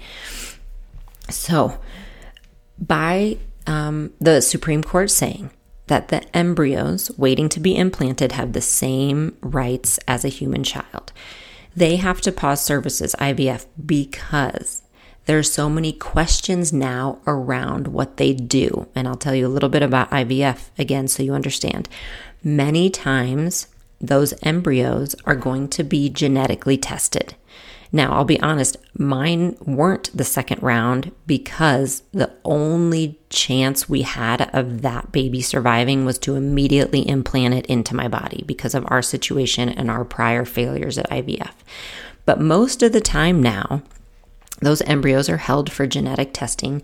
So, 1.30 1.80
by 2.78 3.38
um, 3.66 4.12
the 4.20 4.42
Supreme 4.42 4.82
Court 4.82 5.10
saying 5.10 5.50
that 5.86 6.08
the 6.08 6.36
embryos 6.36 7.10
waiting 7.16 7.48
to 7.48 7.60
be 7.60 7.76
implanted 7.76 8.32
have 8.32 8.52
the 8.52 8.60
same 8.60 9.36
rights 9.40 9.98
as 10.06 10.24
a 10.24 10.28
human 10.28 10.64
child. 10.64 11.12
They 11.74 11.96
have 11.96 12.20
to 12.22 12.32
pause 12.32 12.62
services, 12.62 13.14
IVF, 13.18 13.66
because 13.84 14.82
there's 15.28 15.52
so 15.52 15.68
many 15.68 15.92
questions 15.92 16.72
now 16.72 17.18
around 17.26 17.86
what 17.88 18.16
they 18.16 18.32
do. 18.32 18.88
And 18.94 19.06
I'll 19.06 19.14
tell 19.14 19.34
you 19.34 19.46
a 19.46 19.48
little 19.52 19.68
bit 19.68 19.82
about 19.82 20.10
IVF 20.10 20.70
again 20.78 21.06
so 21.06 21.22
you 21.22 21.34
understand. 21.34 21.86
Many 22.42 22.88
times 22.88 23.66
those 24.00 24.32
embryos 24.42 25.14
are 25.26 25.36
going 25.36 25.68
to 25.68 25.84
be 25.84 26.08
genetically 26.08 26.78
tested. 26.78 27.34
Now, 27.92 28.14
I'll 28.14 28.24
be 28.24 28.40
honest, 28.40 28.78
mine 28.96 29.58
weren't 29.60 30.16
the 30.16 30.24
second 30.24 30.62
round 30.62 31.12
because 31.26 32.02
the 32.12 32.32
only 32.46 33.18
chance 33.28 33.86
we 33.86 34.02
had 34.02 34.48
of 34.54 34.80
that 34.80 35.12
baby 35.12 35.42
surviving 35.42 36.06
was 36.06 36.18
to 36.20 36.36
immediately 36.36 37.06
implant 37.06 37.52
it 37.52 37.66
into 37.66 37.94
my 37.94 38.08
body 38.08 38.44
because 38.46 38.74
of 38.74 38.86
our 38.88 39.02
situation 39.02 39.68
and 39.68 39.90
our 39.90 40.06
prior 40.06 40.46
failures 40.46 40.96
at 40.96 41.10
IVF. 41.10 41.52
But 42.24 42.40
most 42.40 42.82
of 42.82 42.92
the 42.92 43.02
time 43.02 43.42
now, 43.42 43.82
those 44.60 44.82
embryos 44.82 45.28
are 45.28 45.38
held 45.38 45.70
for 45.70 45.86
genetic 45.86 46.30
testing 46.32 46.82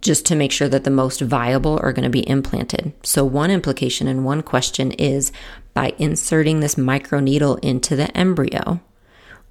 just 0.00 0.24
to 0.26 0.36
make 0.36 0.52
sure 0.52 0.68
that 0.68 0.84
the 0.84 0.90
most 0.90 1.20
viable 1.20 1.78
are 1.82 1.92
going 1.92 2.04
to 2.04 2.10
be 2.10 2.28
implanted. 2.28 2.92
So, 3.02 3.24
one 3.24 3.50
implication 3.50 4.06
and 4.06 4.24
one 4.24 4.42
question 4.42 4.92
is 4.92 5.32
by 5.74 5.94
inserting 5.98 6.60
this 6.60 6.76
microneedle 6.76 7.58
into 7.62 7.96
the 7.96 8.16
embryo, 8.16 8.80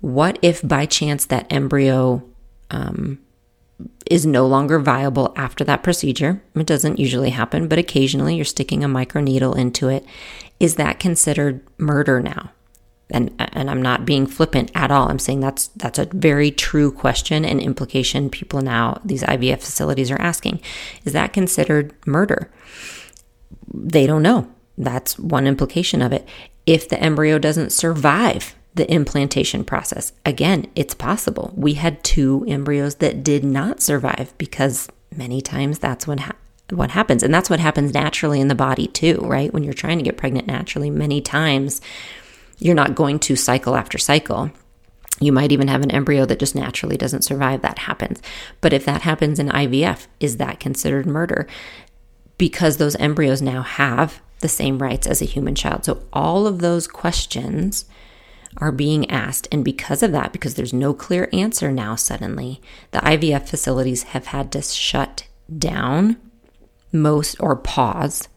what 0.01 0.39
if 0.41 0.65
by 0.65 0.85
chance 0.85 1.25
that 1.25 1.51
embryo 1.51 2.23
um, 2.71 3.19
is 4.09 4.25
no 4.25 4.47
longer 4.47 4.79
viable 4.79 5.33
after 5.35 5.63
that 5.65 5.83
procedure? 5.83 6.41
It 6.55 6.67
doesn't 6.67 6.99
usually 6.99 7.31
happen, 7.31 7.67
but 7.67 7.79
occasionally 7.79 8.35
you're 8.35 8.45
sticking 8.45 8.83
a 8.83 8.89
microneedle 8.89 9.57
into 9.57 9.89
it. 9.89 10.05
Is 10.59 10.75
that 10.75 10.99
considered 10.99 11.61
murder 11.77 12.21
now? 12.21 12.51
And, 13.11 13.33
and 13.39 13.71
I'm 13.71 13.81
not 13.81 14.05
being 14.05 14.27
flippant 14.27 14.71
at 14.75 14.91
all. 14.91 15.09
I'm 15.09 15.17
saying 15.17 15.39
that's 15.39 15.69
that's 15.69 15.97
a 15.97 16.05
very 16.05 16.51
true 16.51 16.91
question 16.91 17.43
and 17.43 17.59
implication 17.59 18.29
people 18.29 18.61
now 18.61 19.01
these 19.03 19.23
IVF 19.23 19.59
facilities 19.59 20.11
are 20.11 20.21
asking. 20.21 20.61
Is 21.05 21.13
that 21.13 21.33
considered 21.33 21.93
murder? 22.05 22.51
They 23.73 24.05
don't 24.05 24.21
know. 24.21 24.47
That's 24.77 25.17
one 25.17 25.47
implication 25.47 26.03
of 26.03 26.13
it. 26.13 26.27
If 26.67 26.87
the 26.87 27.01
embryo 27.01 27.39
doesn't 27.39 27.71
survive 27.71 28.55
the 28.75 28.91
implantation 28.91 29.63
process. 29.65 30.13
Again, 30.25 30.67
it's 30.75 30.93
possible. 30.93 31.53
We 31.55 31.73
had 31.73 32.03
two 32.03 32.45
embryos 32.47 32.95
that 32.95 33.23
did 33.23 33.43
not 33.43 33.81
survive 33.81 34.33
because 34.37 34.87
many 35.15 35.41
times 35.41 35.79
that's 35.79 36.07
what 36.07 36.21
ha- 36.21 36.35
what 36.69 36.91
happens 36.91 37.23
and 37.23 37.33
that's 37.33 37.49
what 37.49 37.59
happens 37.59 37.93
naturally 37.93 38.39
in 38.39 38.47
the 38.47 38.55
body 38.55 38.87
too, 38.87 39.17
right? 39.23 39.51
When 39.51 39.63
you're 39.63 39.73
trying 39.73 39.97
to 39.97 40.03
get 40.03 40.17
pregnant 40.17 40.47
naturally, 40.47 40.89
many 40.89 41.19
times 41.19 41.81
you're 42.59 42.75
not 42.75 42.95
going 42.95 43.19
to 43.19 43.35
cycle 43.35 43.75
after 43.75 43.97
cycle. 43.97 44.51
You 45.19 45.31
might 45.31 45.51
even 45.51 45.67
have 45.67 45.81
an 45.81 45.91
embryo 45.91 46.25
that 46.25 46.39
just 46.39 46.55
naturally 46.55 46.97
doesn't 46.97 47.23
survive. 47.23 47.61
That 47.61 47.79
happens. 47.79 48.21
But 48.61 48.73
if 48.73 48.85
that 48.85 49.01
happens 49.01 49.39
in 49.39 49.49
IVF, 49.49 50.07
is 50.19 50.37
that 50.37 50.59
considered 50.59 51.05
murder? 51.05 51.47
Because 52.37 52.77
those 52.77 52.95
embryos 52.97 53.41
now 53.41 53.63
have 53.63 54.21
the 54.39 54.47
same 54.47 54.79
rights 54.79 55.07
as 55.07 55.21
a 55.21 55.25
human 55.25 55.55
child. 55.55 55.85
So 55.85 56.03
all 56.13 56.47
of 56.47 56.59
those 56.59 56.87
questions 56.87 57.85
are 58.57 58.71
being 58.71 59.09
asked. 59.11 59.47
And 59.51 59.63
because 59.63 60.01
of 60.01 60.11
that, 60.13 60.31
because 60.31 60.55
there's 60.55 60.73
no 60.73 60.93
clear 60.93 61.29
answer 61.33 61.71
now, 61.71 61.95
suddenly, 61.95 62.61
the 62.91 62.99
IVF 62.99 63.47
facilities 63.47 64.03
have 64.03 64.27
had 64.27 64.51
to 64.53 64.61
shut 64.61 65.27
down 65.57 66.17
most 66.91 67.35
or 67.39 67.55
pause 67.55 68.27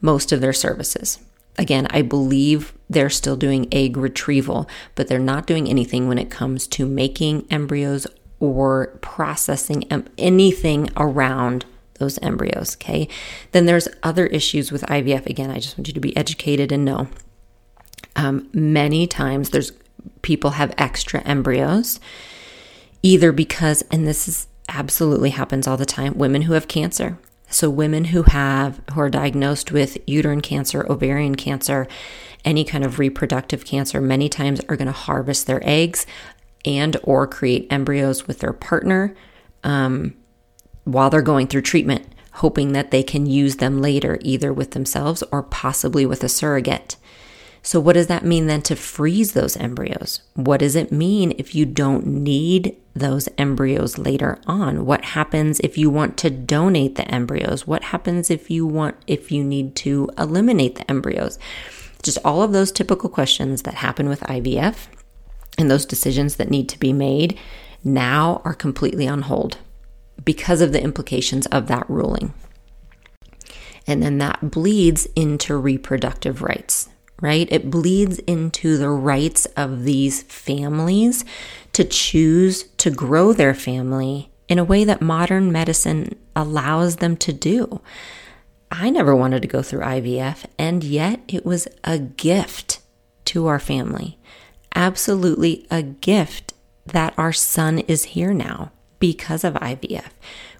most 0.00 0.32
of 0.32 0.40
their 0.40 0.52
services. 0.52 1.18
Again, 1.58 1.86
I 1.90 2.02
believe 2.02 2.72
they're 2.88 3.10
still 3.10 3.36
doing 3.36 3.68
egg 3.72 3.96
retrieval, 3.96 4.68
but 4.94 5.08
they're 5.08 5.18
not 5.18 5.46
doing 5.46 5.68
anything 5.68 6.08
when 6.08 6.18
it 6.18 6.30
comes 6.30 6.66
to 6.68 6.86
making 6.86 7.46
embryos 7.50 8.06
or 8.40 8.98
processing 9.02 9.84
anything 10.18 10.88
around 10.96 11.64
those 11.98 12.18
embryos. 12.20 12.76
Okay. 12.76 13.06
Then 13.52 13.66
there's 13.66 13.88
other 14.02 14.26
issues 14.26 14.72
with 14.72 14.82
IVF. 14.82 15.26
Again, 15.26 15.50
I 15.50 15.60
just 15.60 15.78
want 15.78 15.88
you 15.88 15.94
to 15.94 16.00
be 16.00 16.16
educated 16.16 16.72
and 16.72 16.84
know 16.84 17.08
um, 18.16 18.48
many 18.52 19.06
times 19.06 19.50
there's 19.50 19.72
people 20.22 20.50
have 20.50 20.74
extra 20.78 21.22
embryos, 21.22 22.00
either 23.02 23.32
because, 23.32 23.82
and 23.90 24.06
this 24.06 24.28
is 24.28 24.46
absolutely 24.68 25.30
happens 25.30 25.66
all 25.66 25.76
the 25.76 25.86
time, 25.86 26.16
women 26.18 26.42
who 26.42 26.52
have 26.52 26.68
cancer. 26.68 27.18
So 27.52 27.68
women 27.68 28.06
who 28.06 28.22
have 28.24 28.80
who 28.92 29.00
are 29.00 29.10
diagnosed 29.10 29.72
with 29.72 29.98
uterine 30.06 30.40
cancer, 30.40 30.90
ovarian 30.90 31.34
cancer, 31.34 31.86
any 32.44 32.64
kind 32.64 32.84
of 32.84 32.98
reproductive 32.98 33.64
cancer, 33.64 34.00
many 34.00 34.28
times 34.28 34.60
are 34.68 34.76
going 34.76 34.86
to 34.86 34.92
harvest 34.92 35.46
their 35.46 35.60
eggs 35.62 36.06
and 36.64 36.96
or 37.02 37.26
create 37.26 37.66
embryos 37.70 38.26
with 38.26 38.38
their 38.38 38.52
partner 38.52 39.14
um, 39.64 40.14
while 40.84 41.10
they're 41.10 41.22
going 41.22 41.46
through 41.46 41.62
treatment, 41.62 42.06
hoping 42.34 42.72
that 42.72 42.90
they 42.90 43.02
can 43.02 43.26
use 43.26 43.56
them 43.56 43.82
later, 43.82 44.18
either 44.22 44.52
with 44.52 44.70
themselves 44.72 45.22
or 45.30 45.42
possibly 45.42 46.06
with 46.06 46.24
a 46.24 46.28
surrogate. 46.28 46.96
So, 47.64 47.78
what 47.78 47.92
does 47.92 48.08
that 48.08 48.24
mean 48.24 48.48
then 48.48 48.62
to 48.62 48.74
freeze 48.74 49.32
those 49.32 49.56
embryos? 49.56 50.20
What 50.34 50.60
does 50.60 50.74
it 50.74 50.90
mean 50.90 51.32
if 51.38 51.54
you 51.54 51.64
don't 51.64 52.06
need 52.06 52.76
those 52.94 53.28
embryos 53.38 53.98
later 53.98 54.38
on? 54.48 54.84
What 54.84 55.04
happens 55.04 55.60
if 55.60 55.78
you 55.78 55.88
want 55.88 56.16
to 56.18 56.30
donate 56.30 56.96
the 56.96 57.08
embryos? 57.08 57.64
What 57.64 57.84
happens 57.84 58.30
if 58.30 58.50
you 58.50 58.66
want, 58.66 58.96
if 59.06 59.30
you 59.30 59.44
need 59.44 59.76
to 59.76 60.10
eliminate 60.18 60.74
the 60.74 60.90
embryos? 60.90 61.38
Just 62.02 62.18
all 62.24 62.42
of 62.42 62.52
those 62.52 62.72
typical 62.72 63.08
questions 63.08 63.62
that 63.62 63.74
happen 63.74 64.08
with 64.08 64.20
IVF 64.22 64.88
and 65.56 65.70
those 65.70 65.86
decisions 65.86 66.36
that 66.36 66.50
need 66.50 66.68
to 66.70 66.80
be 66.80 66.92
made 66.92 67.38
now 67.84 68.42
are 68.44 68.54
completely 68.54 69.06
on 69.06 69.22
hold 69.22 69.58
because 70.24 70.60
of 70.60 70.72
the 70.72 70.82
implications 70.82 71.46
of 71.46 71.68
that 71.68 71.88
ruling. 71.88 72.34
And 73.86 74.02
then 74.02 74.18
that 74.18 74.50
bleeds 74.50 75.06
into 75.14 75.56
reproductive 75.56 76.42
rights 76.42 76.88
right? 77.22 77.48
It 77.50 77.70
bleeds 77.70 78.18
into 78.18 78.76
the 78.76 78.90
rights 78.90 79.46
of 79.56 79.84
these 79.84 80.24
families 80.24 81.24
to 81.72 81.84
choose 81.84 82.64
to 82.76 82.90
grow 82.90 83.32
their 83.32 83.54
family 83.54 84.30
in 84.48 84.58
a 84.58 84.64
way 84.64 84.84
that 84.84 85.00
modern 85.00 85.50
medicine 85.50 86.18
allows 86.36 86.96
them 86.96 87.16
to 87.16 87.32
do. 87.32 87.80
I 88.70 88.90
never 88.90 89.14
wanted 89.14 89.40
to 89.42 89.48
go 89.48 89.62
through 89.62 89.80
IVF, 89.80 90.44
and 90.58 90.82
yet 90.82 91.20
it 91.28 91.46
was 91.46 91.68
a 91.84 91.98
gift 91.98 92.80
to 93.26 93.46
our 93.46 93.60
family. 93.60 94.18
Absolutely 94.74 95.66
a 95.70 95.82
gift 95.82 96.54
that 96.84 97.14
our 97.16 97.32
son 97.32 97.78
is 97.78 98.04
here 98.04 98.34
now 98.34 98.72
because 98.98 99.44
of 99.44 99.54
IVF. 99.54 100.10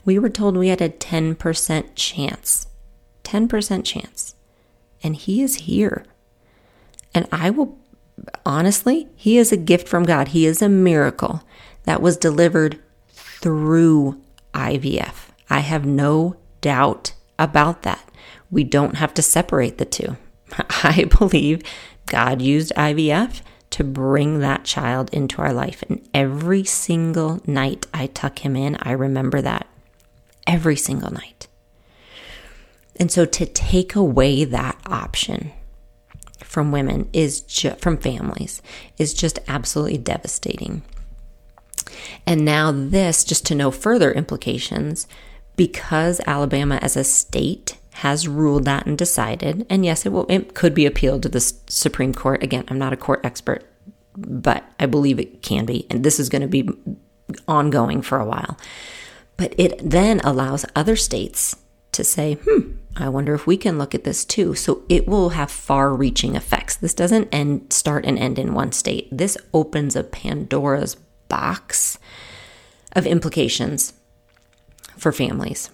We 0.05 0.19
were 0.19 0.31
told 0.31 0.57
we 0.57 0.69
had 0.69 0.81
a 0.81 0.89
10% 0.89 1.85
chance. 1.97 2.67
10% 3.25 3.85
chance. 3.85 4.35
And 5.03 5.17
he 5.17 5.43
is 5.43 5.57
here. 5.57 6.05
And 7.15 7.29
I 7.31 7.51
will, 7.51 7.79
honestly, 8.47 9.09
he 9.17 9.39
is 9.39 9.53
a 9.53 9.57
gift 9.57 9.89
from 9.89 10.05
God. 10.05 10.29
He 10.29 10.47
is 10.47 10.63
a 10.63 10.69
miracle 10.69 11.43
that 11.85 12.01
was 12.03 12.17
delivered 12.17 12.79
through 13.09 14.21
IVF. 14.55 15.29
I 15.51 15.61
have 15.61 15.85
no 15.85 16.37
doubt 16.61 17.15
about 17.39 17.83
that. 17.83 18.09
We 18.51 18.65
don't 18.65 18.97
have 18.97 19.15
to 19.15 19.23
separate 19.23 19.79
the 19.79 19.85
two. 19.85 20.17
I 20.85 21.05
believe 21.19 21.63
God 22.07 22.41
used 22.43 22.73
IVF 22.77 23.41
to 23.71 23.85
bring 23.85 24.41
that 24.41 24.65
child 24.65 25.11
into 25.13 25.41
our 25.41 25.53
life. 25.53 25.83
And 25.89 26.07
every 26.13 26.65
single 26.65 27.41
night 27.47 27.87
I 27.93 28.07
tuck 28.07 28.45
him 28.45 28.55
in, 28.55 28.77
I 28.81 28.93
remember 28.93 29.41
that. 29.41 29.67
Every 30.47 30.77
single 30.77 31.11
night. 31.11 31.49
And 32.97 33.11
so 33.11 33.25
to 33.25 33.47
take 33.47 33.95
away 33.95 34.45
that 34.45 34.79
option, 34.87 35.53
from 36.53 36.71
women 36.71 37.09
is 37.15 37.41
ju- 37.41 37.75
from 37.79 37.97
families 37.97 38.61
is 38.99 39.15
just 39.15 39.39
absolutely 39.49 39.97
devastating. 39.97 40.83
And 42.27 42.45
now 42.45 42.71
this 42.71 43.25
just 43.25 43.47
to 43.47 43.55
know 43.55 43.71
further 43.71 44.13
implications 44.13 45.09
because 45.57 46.21
Alabama 46.27 46.79
as 46.83 46.95
a 46.95 47.05
state 47.05 47.79
has 47.95 48.29
ruled 48.29 48.67
that 48.67 48.85
and 48.85 48.99
decided 48.99 49.67
and 49.71 49.85
yes 49.85 50.05
it 50.05 50.11
will 50.13 50.27
it 50.29 50.55
could 50.55 50.75
be 50.75 50.85
appealed 50.85 51.23
to 51.23 51.29
the 51.31 51.41
Supreme 51.41 52.13
Court 52.13 52.43
again 52.43 52.65
I'm 52.69 52.79
not 52.79 52.93
a 52.93 52.99
court 52.99 53.21
expert 53.25 53.65
but 54.17 54.63
I 54.79 54.85
believe 54.87 55.19
it 55.19 55.43
can 55.43 55.65
be 55.65 55.87
and 55.89 56.05
this 56.05 56.21
is 56.21 56.29
going 56.29 56.43
to 56.43 56.49
be 56.49 56.69
ongoing 57.49 58.03
for 58.03 58.19
a 58.19 58.25
while 58.25 58.59
but 59.37 59.55
it 59.59 59.79
then 59.83 60.21
allows 60.21 60.65
other 60.75 60.97
states 60.97 61.57
to 61.93 62.03
say 62.03 62.39
hmm 62.45 62.73
I 62.97 63.09
wonder 63.09 63.35
if 63.35 63.47
we 63.47 63.57
can 63.57 63.79
look 63.79 63.95
at 63.95 64.05
this 64.05 64.25
too. 64.25 64.55
So 64.55 64.83
it 64.89 65.09
will 65.09 65.31
have 65.31 65.51
far 65.51 65.95
reaching 65.95 66.37
effects. 66.37 66.77
This 66.77 66.95
doesn't 66.95 67.29
end, 67.33 67.73
start 67.73 68.05
and 68.05 68.19
end 68.19 68.39
in 68.39 68.55
one 68.55 68.73
state. 68.73 69.09
This 69.11 69.39
opens 69.55 69.97
a 69.97 70.05
Pandora's 70.05 70.97
box 71.29 71.99
of 72.93 73.07
implications 73.07 73.95
for 74.99 75.11
families. 75.11 75.71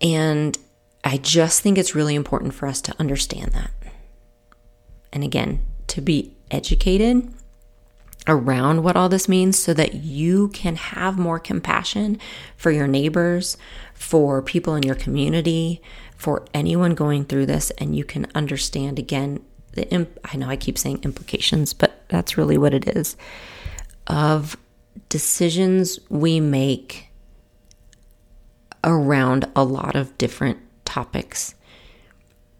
And 0.00 0.58
I 1.04 1.18
just 1.18 1.62
think 1.62 1.78
it's 1.78 1.94
really 1.94 2.16
important 2.16 2.52
for 2.52 2.66
us 2.66 2.80
to 2.82 2.94
understand 2.98 3.52
that. 3.52 3.70
And 5.12 5.22
again, 5.22 5.64
to 5.88 6.00
be 6.00 6.36
educated 6.50 7.32
around 8.28 8.82
what 8.82 8.96
all 8.96 9.08
this 9.08 9.28
means 9.28 9.58
so 9.58 9.72
that 9.74 9.94
you 9.94 10.48
can 10.48 10.76
have 10.76 11.18
more 11.18 11.38
compassion 11.38 12.18
for 12.56 12.70
your 12.70 12.86
neighbors, 12.86 13.56
for 13.94 14.42
people 14.42 14.74
in 14.74 14.82
your 14.82 14.94
community, 14.94 15.80
for 16.16 16.44
anyone 16.54 16.94
going 16.94 17.24
through 17.24 17.46
this, 17.46 17.70
and 17.72 17.94
you 17.94 18.04
can 18.04 18.26
understand 18.34 18.98
again 18.98 19.40
the 19.72 19.88
imp- 19.90 20.18
I 20.24 20.36
know 20.36 20.48
I 20.48 20.56
keep 20.56 20.78
saying 20.78 21.00
implications, 21.02 21.72
but 21.72 22.02
that's 22.08 22.38
really 22.38 22.58
what 22.58 22.74
it 22.74 22.88
is 22.96 23.16
of 24.06 24.56
decisions 25.08 25.98
we 26.08 26.40
make 26.40 27.08
around 28.82 29.44
a 29.54 29.64
lot 29.64 29.96
of 29.96 30.16
different 30.16 30.58
topics 30.84 31.54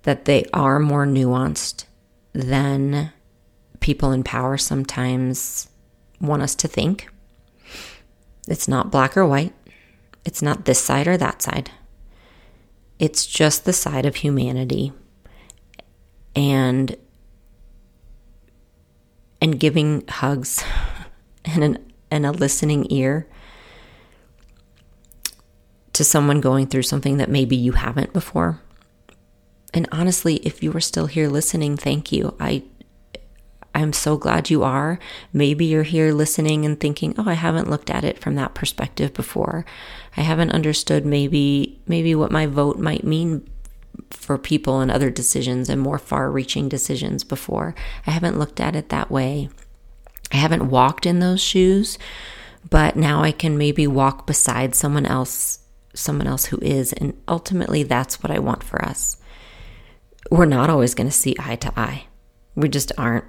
that 0.03 0.25
they 0.25 0.45
are 0.53 0.79
more 0.79 1.07
nuanced 1.07 1.85
than 2.33 3.13
people 3.81 4.13
in 4.13 4.23
power 4.23 4.57
sometimes 4.57 5.69
want 6.21 6.43
us 6.43 6.55
to 6.57 6.69
think. 6.69 7.09
It's 8.49 8.69
not 8.69 8.91
black 8.91 9.17
or 9.17 9.27
white. 9.27 9.55
It's 10.25 10.43
not 10.43 10.65
this 10.65 10.83
side 10.83 11.07
or 11.07 11.17
that 11.17 11.43
side. 11.43 11.71
It's 12.99 13.27
just 13.27 13.65
the 13.65 13.73
side 13.73 14.07
of 14.07 14.17
humanity 14.17 14.93
and 16.35 16.97
and 19.41 19.61
giving 19.61 20.05
hugs 20.09 20.65
and 21.45 21.65
an 21.65 21.93
and 22.11 22.25
a 22.25 22.33
listening 22.33 22.87
ear 22.91 23.27
to 25.93 26.05
someone 26.05 26.41
going 26.41 26.67
through 26.67 26.83
something 26.83 27.17
that 27.17 27.31
maybe 27.31 27.57
you 27.57 27.73
haven't 27.73 28.13
before. 28.13 28.61
And 29.73 29.89
honestly, 29.91 30.37
if 30.37 30.63
you 30.63 30.73
are 30.73 30.81
still 30.81 31.07
here 31.07 31.29
listening, 31.29 31.77
thank 31.77 32.13
you. 32.13 32.35
I 32.39 32.65
I'm 33.77 33.93
so 33.93 34.17
glad 34.17 34.49
you 34.49 34.63
are. 34.65 34.99
Maybe 35.33 35.67
you're 35.67 35.83
here 35.83 36.13
listening 36.13 36.65
and 36.65 36.81
thinking, 36.81 37.15
"Oh, 37.19 37.29
I 37.29 37.35
haven't 37.35 37.71
looked 37.71 37.91
at 37.91 38.05
it 38.05 38.19
from 38.19 38.35
that 38.37 38.55
perspective 38.55 39.13
before. 39.13 39.67
I 40.17 40.23
haven't 40.23 40.53
understood 40.53 41.05
maybe 41.05 41.79
maybe 41.87 42.15
what 42.15 42.33
my 42.33 42.47
vote 42.47 42.79
might 42.79 43.05
mean 43.05 43.47
for 44.11 44.39
people 44.39 44.81
and 44.81 44.91
other 44.91 45.11
decisions 45.11 45.69
and 45.69 45.81
more 45.81 45.99
far-reaching 45.99 46.69
decisions 46.69 47.23
before. 47.23 47.75
I 48.07 48.13
haven't 48.13 48.39
looked 48.39 48.61
at 48.61 48.75
it 48.75 48.89
that 48.89 49.11
way." 49.11 49.51
I 50.33 50.39
haven't 50.39 50.71
walked 50.71 51.07
in 51.07 51.21
those 51.21 51.41
shoes, 51.41 51.99
but 52.69 52.97
now 52.97 53.23
I 53.23 53.31
can 53.31 53.57
maybe 53.57 53.87
walk 53.87 54.27
beside 54.27 54.75
someone 54.75 55.07
else, 55.07 55.61
someone 55.95 56.27
else 56.27 56.47
who 56.47 56.59
is. 56.63 56.93
And 56.95 57.15
ultimately, 57.29 57.85
that's 57.85 58.23
what 58.23 58.33
I 58.33 58.41
want 58.41 58.65
for 58.65 58.85
us. 58.85 59.19
We're 60.31 60.47
not 60.47 60.69
always 60.69 60.95
going 60.95 61.07
to 61.07 61.13
see 61.13 61.37
eye 61.39 61.55
to 61.57 61.73
eye, 61.79 62.06
we 62.57 62.69
just 62.69 62.91
aren't. 62.99 63.25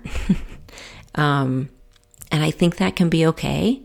um, 1.16 1.70
and 2.32 2.44
I 2.44 2.52
think 2.52 2.78
that 2.78 2.96
can 2.96 3.10
be 3.10 3.26
okay 3.28 3.82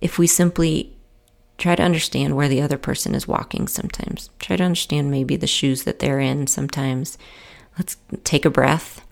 if 0.00 0.18
we 0.18 0.26
simply 0.26 0.96
try 1.56 1.76
to 1.76 1.82
understand 1.82 2.34
where 2.34 2.48
the 2.48 2.60
other 2.60 2.78
person 2.78 3.14
is 3.14 3.28
walking 3.28 3.68
sometimes. 3.68 4.30
Try 4.38 4.56
to 4.56 4.64
understand 4.64 5.10
maybe 5.10 5.36
the 5.36 5.46
shoes 5.46 5.84
that 5.84 6.00
they're 6.00 6.18
in 6.18 6.46
sometimes. 6.46 7.16
Let's 7.78 7.96
take 8.24 8.44
a 8.44 8.50
breath. 8.50 9.04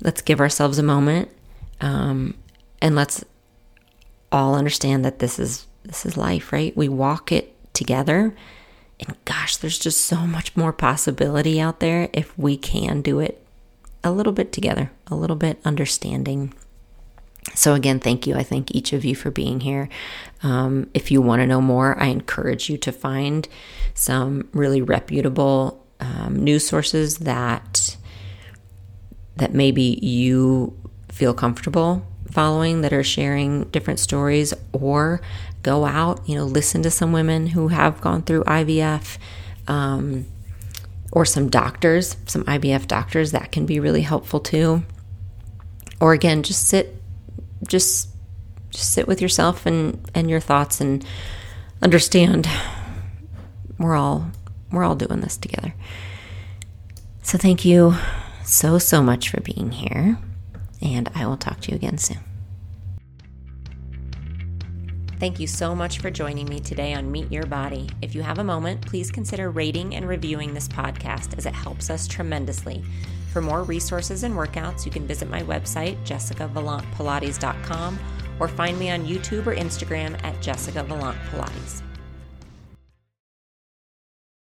Let's 0.00 0.22
give 0.22 0.40
ourselves 0.40 0.78
a 0.78 0.82
moment. 0.82 1.28
Um, 1.80 2.34
and 2.80 2.94
let's 2.94 3.24
all 4.32 4.54
understand 4.54 5.04
that 5.04 5.18
this 5.18 5.38
is 5.38 5.66
this 5.84 6.06
is 6.06 6.16
life, 6.16 6.50
right? 6.52 6.74
We 6.74 6.88
walk 6.88 7.30
it 7.30 7.54
together. 7.74 8.34
And 9.00 9.16
gosh, 9.26 9.58
there's 9.58 9.78
just 9.78 10.00
so 10.06 10.26
much 10.26 10.56
more 10.56 10.72
possibility 10.72 11.60
out 11.60 11.80
there 11.80 12.08
if 12.12 12.36
we 12.38 12.56
can 12.56 13.02
do 13.02 13.20
it 13.20 13.43
a 14.04 14.12
little 14.12 14.32
bit 14.32 14.52
together, 14.52 14.90
a 15.08 15.14
little 15.14 15.36
bit 15.36 15.58
understanding. 15.64 16.54
So, 17.54 17.74
again, 17.74 18.00
thank 18.00 18.26
you. 18.26 18.36
I 18.36 18.42
thank 18.42 18.74
each 18.74 18.92
of 18.92 19.04
you 19.04 19.14
for 19.14 19.30
being 19.30 19.60
here. 19.60 19.88
Um, 20.42 20.88
if 20.94 21.10
you 21.10 21.20
want 21.20 21.40
to 21.40 21.46
know 21.46 21.60
more, 21.60 22.00
I 22.00 22.06
encourage 22.06 22.70
you 22.70 22.78
to 22.78 22.92
find 22.92 23.48
some 23.94 24.48
really 24.52 24.80
reputable 24.80 25.84
um, 26.00 26.36
news 26.36 26.66
sources 26.66 27.18
that 27.18 27.96
that 29.36 29.52
maybe 29.52 29.98
you 30.00 30.76
feel 31.10 31.34
comfortable 31.34 32.06
following 32.30 32.80
that 32.82 32.92
are 32.92 33.04
sharing 33.04 33.64
different 33.64 34.00
stories 34.00 34.54
or 34.72 35.20
go 35.62 35.84
out, 35.84 36.20
you 36.28 36.34
know, 36.34 36.44
listen 36.44 36.82
to 36.82 36.90
some 36.90 37.12
women 37.12 37.48
who 37.48 37.68
have 37.68 38.00
gone 38.00 38.22
through 38.22 38.42
IVF 38.44 39.18
um, 39.68 40.26
or 41.14 41.24
some 41.24 41.48
doctors, 41.48 42.16
some 42.26 42.44
IVF 42.44 42.86
doctors 42.86 43.30
that 43.32 43.52
can 43.52 43.64
be 43.64 43.80
really 43.80 44.02
helpful 44.02 44.40
too. 44.40 44.82
Or 46.00 46.12
again, 46.12 46.42
just 46.42 46.68
sit, 46.68 47.00
just 47.66 48.10
just 48.70 48.92
sit 48.92 49.06
with 49.06 49.22
yourself 49.22 49.64
and 49.64 50.10
and 50.14 50.28
your 50.28 50.40
thoughts 50.40 50.80
and 50.80 51.06
understand 51.80 52.48
we're 53.78 53.94
all 53.94 54.30
we're 54.70 54.84
all 54.84 54.96
doing 54.96 55.20
this 55.20 55.36
together. 55.36 55.74
So 57.22 57.38
thank 57.38 57.64
you 57.64 57.94
so 58.44 58.78
so 58.78 59.02
much 59.02 59.30
for 59.30 59.40
being 59.40 59.70
here 59.70 60.18
and 60.82 61.08
I 61.14 61.26
will 61.26 61.36
talk 61.36 61.60
to 61.60 61.70
you 61.70 61.76
again 61.76 61.96
soon. 61.96 62.18
Thank 65.24 65.40
you 65.40 65.46
so 65.46 65.74
much 65.74 66.00
for 66.00 66.10
joining 66.10 66.46
me 66.50 66.60
today 66.60 66.92
on 66.92 67.10
Meet 67.10 67.32
Your 67.32 67.46
Body. 67.46 67.88
If 68.02 68.14
you 68.14 68.20
have 68.20 68.40
a 68.40 68.44
moment, 68.44 68.84
please 68.84 69.10
consider 69.10 69.50
rating 69.50 69.94
and 69.94 70.06
reviewing 70.06 70.52
this 70.52 70.68
podcast 70.68 71.38
as 71.38 71.46
it 71.46 71.54
helps 71.54 71.88
us 71.88 72.06
tremendously. 72.06 72.84
For 73.32 73.40
more 73.40 73.62
resources 73.62 74.22
and 74.22 74.34
workouts, 74.34 74.84
you 74.84 74.92
can 74.92 75.06
visit 75.06 75.30
my 75.30 75.40
website, 75.44 75.96
jessicavalantpilates.com, 76.04 77.98
or 78.38 78.48
find 78.48 78.78
me 78.78 78.90
on 78.90 79.06
YouTube 79.06 79.46
or 79.46 79.56
Instagram 79.56 80.22
at 80.22 80.42
Jessica 80.42 80.84
Pilates. 80.84 81.80